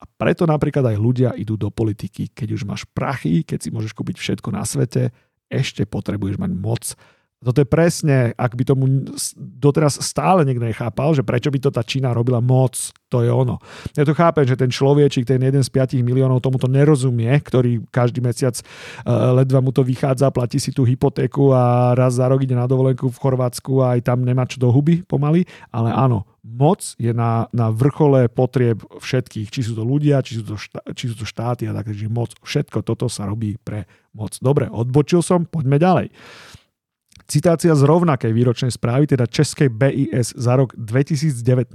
[0.00, 2.32] A preto napríklad aj ľudia idú do politiky.
[2.32, 5.12] Keď už máš prachy, keď si môžeš kúpiť všetko na svete,
[5.52, 6.96] ešte potrebuješ mať moc
[7.40, 8.84] toto je presne, ak by tomu
[9.36, 13.56] doteraz stále niekto nechápal, že prečo by to tá Čína robila moc, to je ono.
[13.96, 18.20] Ja to chápem, že ten človečik, ten jeden z 5 miliónov tomuto nerozumie, ktorý každý
[18.20, 22.52] mesiac uh, ledva mu to vychádza, platí si tú hypotéku a raz za rok ide
[22.52, 26.92] na dovolenku v Chorvátsku a aj tam nemá čo do huby pomaly, ale áno, moc
[27.00, 31.08] je na, na vrchole potrieb všetkých, či sú to ľudia, či sú to, štá, či
[31.08, 34.36] sú to štáty a takže moc, všetko toto sa robí pre moc.
[34.44, 36.12] Dobre, odbočil som, poďme ďalej.
[37.30, 41.70] Citácia z rovnakej výročnej správy, teda Českej BIS za rok 2019.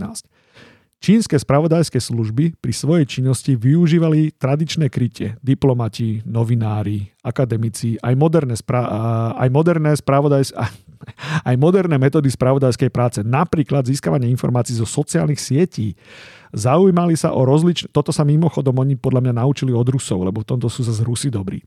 [1.00, 8.92] Čínske spravodajské služby pri svojej činnosti využívali tradičné krytie, diplomati, novinári, akademici, aj moderné, spra-
[9.40, 10.56] aj moderné spravodajs-
[11.50, 15.96] aj moderné metódy spravodajskej práce, napríklad získavanie informácií zo sociálnych sietí,
[16.56, 20.56] Zaujímali sa o rozličné, toto sa mimochodom oni podľa mňa naučili od Rusov, lebo v
[20.56, 21.60] tomto sú zase Rusi dobrí.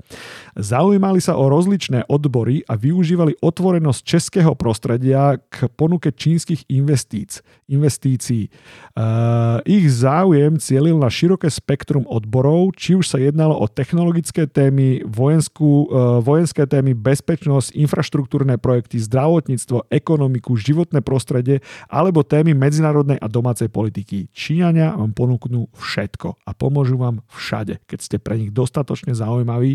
[0.57, 8.49] Zaujímali sa o rozličné odbory a využívali otvorenosť českého prostredia k ponuke čínskych investíc, investícií.
[8.97, 15.05] Uh, ich záujem cielil na široké spektrum odborov, či už sa jednalo o technologické témy,
[15.05, 21.61] vojenskú, uh, vojenské témy, bezpečnosť, infraštruktúrne projekty, zdravotníctvo, ekonomiku, životné prostredie
[21.93, 24.32] alebo témy medzinárodnej a domácej politiky.
[24.32, 29.74] Číňania Američania vám ponúknú všetko a pomôžu vám všade, keď ste pre nich dostatočne zaujímaví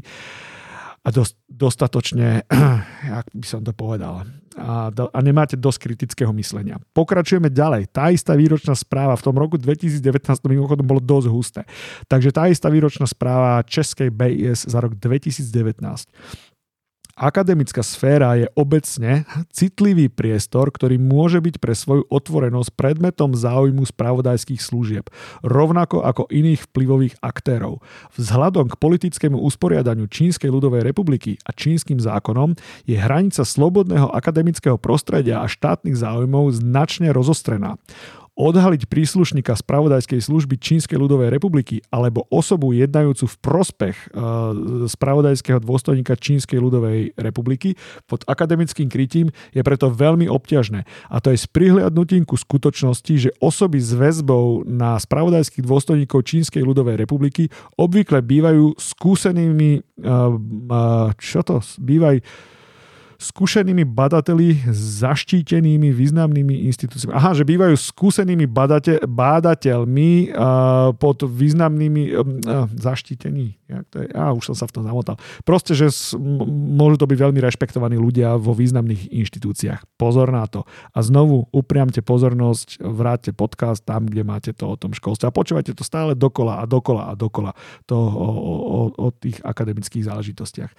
[1.03, 2.47] a dos, dostatočne,
[3.11, 4.23] jak by som to povedal,
[4.55, 6.79] a, a nemáte dosť kritického myslenia.
[6.95, 7.91] Pokračujeme ďalej.
[7.91, 9.99] Tá istá výročná správa v tom roku 2019
[10.47, 11.61] mimochodom bolo dosť husté.
[12.07, 15.51] Takže tá istá výročná správa Českej BIS za rok 2019
[17.13, 19.21] Akademická sféra je obecne
[19.53, 25.05] citlivý priestor, ktorý môže byť pre svoju otvorenosť predmetom záujmu spravodajských služieb,
[25.45, 27.85] rovnako ako iných vplyvových aktérov.
[28.17, 32.57] Vzhľadom k politickému usporiadaniu Čínskej ľudovej republiky a čínskym zákonom
[32.89, 37.77] je hranica slobodného akademického prostredia a štátnych záujmov značne rozostrená
[38.33, 46.17] odhaliť príslušníka spravodajskej služby Čínskej ľudovej republiky alebo osobu jednajúcu v prospech uh, spravodajského dôstojníka
[46.17, 47.77] Čínskej ľudovej republiky
[48.09, 50.89] pod akademickým krytím je preto veľmi obťažné.
[51.13, 56.65] A to je s prihliadnutím ku skutočnosti, že osoby s väzbou na spravodajských dôstojníkov Čínskej
[56.65, 61.61] ľudovej republiky obvykle bývajú skúsenými uh, uh, čo to?
[61.77, 62.17] Bývajú
[63.23, 67.15] skúšenými badateli zaštítenými významnými inštitúciami.
[67.15, 73.55] Aha, že bývajú skúsenými badate, bádateľmi uh, pod významnými uh, zaštítení.
[73.71, 74.07] Jak to je?
[74.11, 75.15] Á, už som sa v tom zamotal.
[75.47, 76.11] Proste, že s,
[76.51, 79.95] môžu to byť veľmi rešpektovaní ľudia vo významných inštitúciách.
[79.95, 80.67] Pozor na to.
[80.91, 85.31] A znovu upriamte pozornosť, vráťte podcast tam, kde máte to o tom školstve.
[85.31, 87.55] A počúvajte to stále dokola a dokola a dokola
[87.87, 90.71] to o, o, o tých akademických záležitostiach.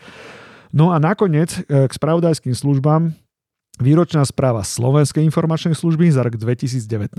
[0.74, 3.14] No a nakoniec e, k spravodajským službám
[3.74, 7.18] Výročná správa Slovenskej informačnej služby za rok 2019.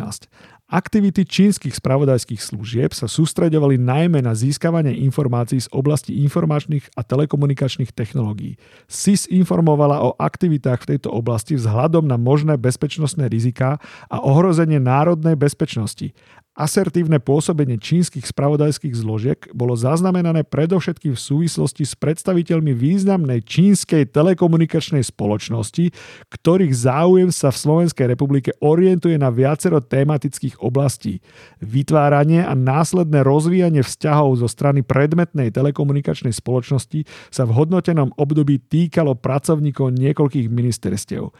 [0.71, 7.91] Aktivity čínskych spravodajských služieb sa sústredovali najmä na získavanie informácií z oblasti informačných a telekomunikačných
[7.91, 8.55] technológií.
[8.87, 13.75] SIS informovala o aktivitách v tejto oblasti vzhľadom na možné bezpečnostné riziká
[14.07, 16.15] a ohrozenie národnej bezpečnosti.
[16.55, 25.03] Asertívne pôsobenie čínskych spravodajských zložiek bolo zaznamenané predovšetkým v súvislosti s predstaviteľmi významnej čínskej telekomunikačnej
[25.03, 25.91] spoločnosti,
[26.31, 31.19] ktorých záujem sa v Slovenskej republike orientuje na viacero tematických oblastí.
[31.59, 37.03] Vytváranie a následné rozvíjanie vzťahov zo strany predmetnej telekomunikačnej spoločnosti
[37.35, 41.35] sa v hodnotenom období týkalo pracovníkov niekoľkých ministerstiev.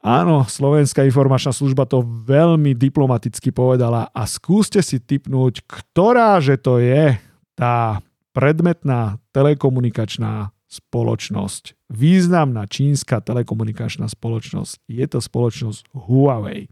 [0.00, 6.80] Áno, Slovenská informačná služba to veľmi diplomaticky povedala a skúste si typnúť, ktorá že to
[6.80, 7.20] je
[7.52, 8.00] tá
[8.32, 11.76] predmetná telekomunikačná spoločnosť.
[11.92, 14.80] Významná čínska telekomunikačná spoločnosť.
[14.88, 16.70] Je to spoločnosť Huawei.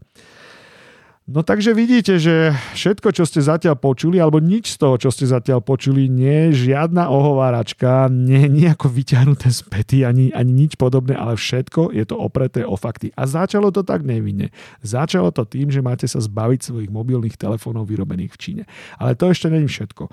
[1.29, 5.29] No takže vidíte, že všetko, čo ste zatiaľ počuli, alebo nič z toho, čo ste
[5.29, 10.73] zatiaľ počuli, nie je žiadna ohováračka, nie je nejako vyťahnuté z pety, ani, ani nič
[10.73, 13.13] podobné, ale všetko je to opreté o fakty.
[13.13, 14.49] A začalo to tak nevinne.
[14.81, 18.63] Začalo to tým, že máte sa zbaviť svojich mobilných telefónov vyrobených v Číne.
[18.97, 20.09] Ale to ešte není všetko.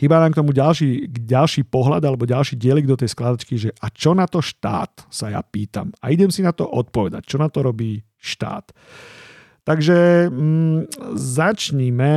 [0.00, 3.92] Chýba nám k tomu ďalší, ďalší pohľad alebo ďalší dielik do tej skladačky, že a
[3.92, 5.92] čo na to štát, sa ja pýtam.
[6.00, 8.72] A idem si na to odpovedať, čo na to robí štát.
[9.62, 12.12] Takže mm, začníme,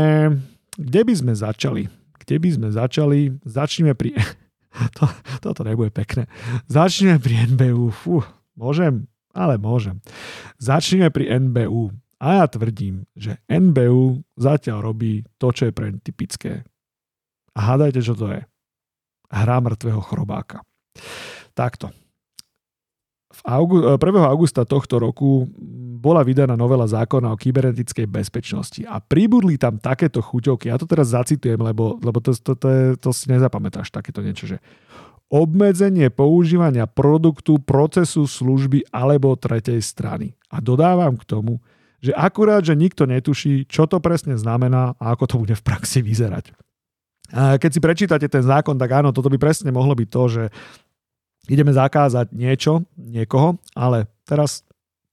[0.76, 1.86] kde by sme začali?
[2.26, 3.20] Kde by sme začali?
[3.46, 4.18] Začneme pri...
[4.98, 5.06] to,
[5.46, 6.26] toto nebude pekné.
[6.66, 7.94] Začneme pri NBU.
[7.94, 8.26] Fú,
[8.58, 9.06] môžem?
[9.38, 10.02] Ale môžem.
[10.58, 11.94] Začneme pri NBU.
[12.18, 16.66] A ja tvrdím, že NBU zatiaľ robí to, čo je pre typické.
[17.54, 18.42] A hádajte, čo to je.
[19.30, 20.64] Hra mŕtvého chrobáka.
[21.54, 21.92] Takto.
[23.36, 24.32] V augu- 1.
[24.32, 25.52] augusta tohto roku
[26.06, 30.70] bola vydaná novela zákona o kybernetickej bezpečnosti a pribudli tam takéto chuťovky.
[30.70, 34.62] Ja to teraz zacitujem, lebo, lebo to, to, to, to si nezapamätáš takéto niečo, že
[35.34, 40.38] obmedzenie používania produktu, procesu, služby alebo tretej strany.
[40.54, 41.58] A dodávam k tomu,
[41.98, 46.06] že akurát, že nikto netuší, čo to presne znamená a ako to bude v praxi
[46.06, 46.54] vyzerať.
[47.34, 50.44] A keď si prečítate ten zákon, tak áno, toto by presne mohlo byť to, že
[51.50, 54.62] ideme zakázať niečo, niekoho, ale teraz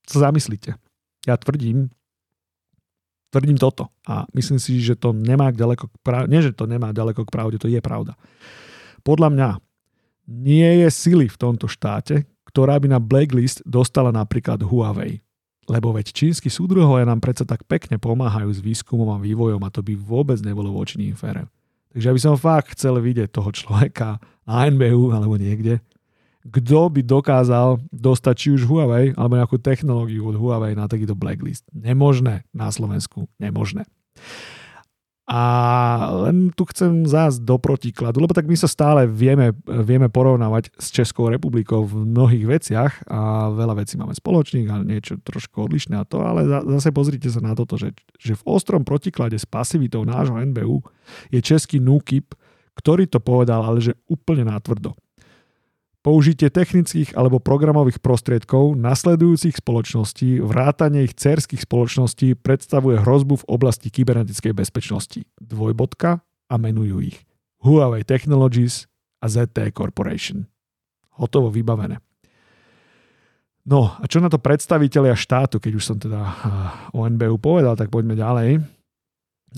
[0.05, 0.76] sa zamyslite.
[1.23, 1.91] Ja tvrdím,
[3.31, 6.91] tvrdím toto a myslím si, že to nemá ďaleko k pravde, nie, že to nemá
[6.91, 8.18] ďaleko k pravde, to je pravda.
[9.07, 9.49] Podľa mňa
[10.29, 15.25] nie je sily v tomto štáte, ktorá by na blacklist dostala napríklad Huawei.
[15.70, 19.81] Lebo veď čínsky súdruhovia nám predsa tak pekne pomáhajú s výskumom a vývojom a to
[19.81, 21.47] by vôbec nebolo voči ním fére.
[21.95, 25.79] Takže ja by som fakt chcel vidieť toho človeka na NBU alebo niekde,
[26.43, 31.62] kto by dokázal dostať či už Huawei alebo nejakú technológiu od Huawei na takýto blacklist.
[31.70, 33.30] Nemožné na Slovensku.
[33.38, 33.86] Nemožné.
[35.32, 35.43] A
[36.26, 40.90] len tu chcem zás do protikladu, lebo tak my sa stále vieme, vieme porovnávať s
[40.90, 46.05] Českou republikou v mnohých veciach a veľa vecí máme spoločných a niečo trošku odlišné a
[46.05, 46.45] to, ale
[46.76, 50.82] zase pozrite sa na toto, že, že v ostrom protiklade s pasivitou nášho NBU
[51.30, 52.34] je český NUKIP,
[52.74, 54.99] ktorý to povedal, ale že úplne natvrdo.
[56.03, 63.86] Použitie technických alebo programových prostriedkov nasledujúcich spoločností, vrátanie ich cerských spoločností predstavuje hrozbu v oblasti
[63.86, 65.22] kybernetickej bezpečnosti.
[65.38, 66.18] Dvojbodka
[66.50, 67.22] a menujú ich.
[67.62, 68.90] Huawei Technologies
[69.22, 70.50] a ZT Corporation.
[71.14, 72.03] Hotovo vybavené.
[73.62, 76.18] No a čo na to predstavitelia štátu, keď už som teda
[76.90, 78.59] o NBU povedal, tak poďme ďalej.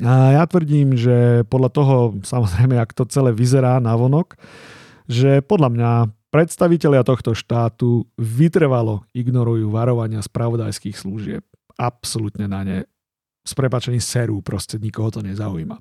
[0.04, 4.36] A ja tvrdím, že podľa toho, samozrejme, ak to celé vyzerá na vonok,
[5.08, 5.90] že podľa mňa
[6.34, 11.46] Predstavitelia tohto štátu vytrvalo ignorujú varovania spravodajských služieb.
[11.78, 12.78] Absolutne na ne
[13.46, 15.78] s prepačením serú, proste nikoho to nezaujíma.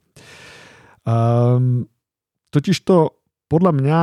[1.10, 1.90] Um,
[2.54, 3.18] totiž to
[3.50, 4.00] podľa mňa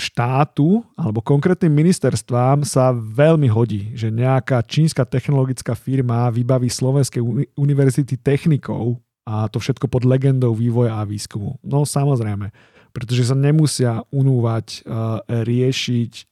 [0.00, 7.20] štátu alebo konkrétnym ministerstvám sa veľmi hodí, že nejaká čínska technologická firma vybaví Slovenskej
[7.60, 8.96] univerzity technikou
[9.28, 11.60] a to všetko pod legendou vývoja a výskumu.
[11.60, 12.48] No samozrejme,
[12.90, 16.30] pretože sa nemusia unúvať uh, riešiť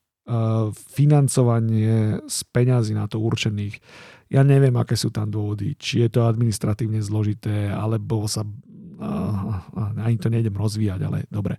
[0.92, 3.80] financovanie z peňazí na to určených.
[4.28, 5.72] Ja neviem, aké sú tam dôvody.
[5.80, 8.44] Či je to administratívne zložité, alebo sa
[9.98, 11.56] ani to nejdem rozvíjať, ale dobre.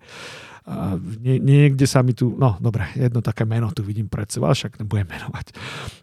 [1.25, 4.77] Nie, niekde sa mi tu, no dobre, jedno také meno tu vidím pred sebou, však
[4.77, 5.45] nebudem menovať.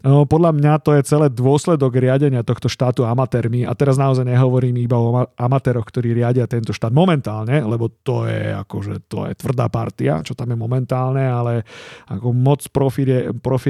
[0.02, 4.74] No, podľa mňa to je celé dôsledok riadenia tohto štátu amatérmi a teraz naozaj nehovorím
[4.82, 9.70] iba o amatéroch, ktorí riadia tento štát momentálne, lebo to je akože, to je tvrdá
[9.70, 11.62] partia, čo tam je momentálne, ale
[12.10, 13.06] ako moc profi,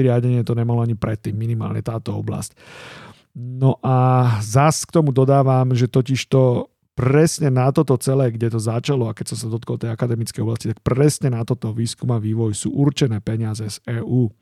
[0.01, 2.57] riadenie to nemalo ani predtým, minimálne táto oblasť.
[3.37, 8.59] No a zas k tomu dodávam, že totiž to presne na toto celé, kde to
[8.59, 12.17] začalo a keď som sa dotkol tej akademickej oblasti, tak presne na toto výskum a
[12.17, 14.33] vývoj sú určené peniaze z EÚ.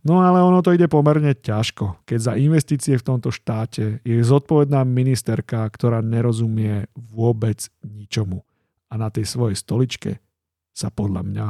[0.00, 4.80] No ale ono to ide pomerne ťažko, keď za investície v tomto štáte je zodpovedná
[4.88, 8.40] ministerka, ktorá nerozumie vôbec ničomu.
[8.88, 10.24] A na tej svojej stoličke
[10.72, 11.46] sa podľa mňa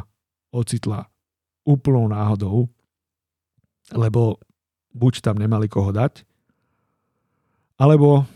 [0.50, 1.06] ocitla
[1.62, 2.66] úplnou náhodou,
[3.94, 4.42] lebo
[4.98, 6.26] buď tam nemali koho dať,
[7.78, 8.26] alebo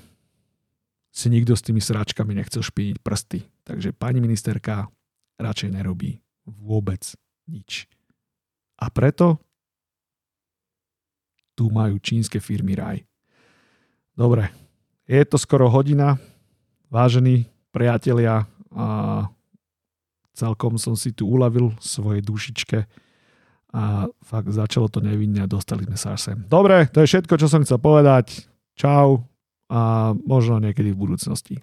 [1.14, 3.46] si nikto s tými sračkami nechcel špiniť prsty.
[3.62, 4.90] Takže pani ministerka
[5.38, 7.06] radšej nerobí vôbec
[7.46, 7.86] nič.
[8.82, 9.38] A preto
[11.54, 13.06] tu majú čínske firmy raj.
[14.18, 14.50] Dobre,
[15.06, 16.18] je to skoro hodina,
[16.90, 19.30] vážení priatelia, a
[20.34, 22.78] celkom som si tu uľavil svojej dušičke
[23.74, 26.42] a fakt začalo to nevinne a dostali sme sa sem.
[26.50, 28.46] Dobre, to je všetko, čo som chcel povedať.
[28.74, 29.22] Čau,
[29.68, 31.54] a možno niekedy v budúcnosti.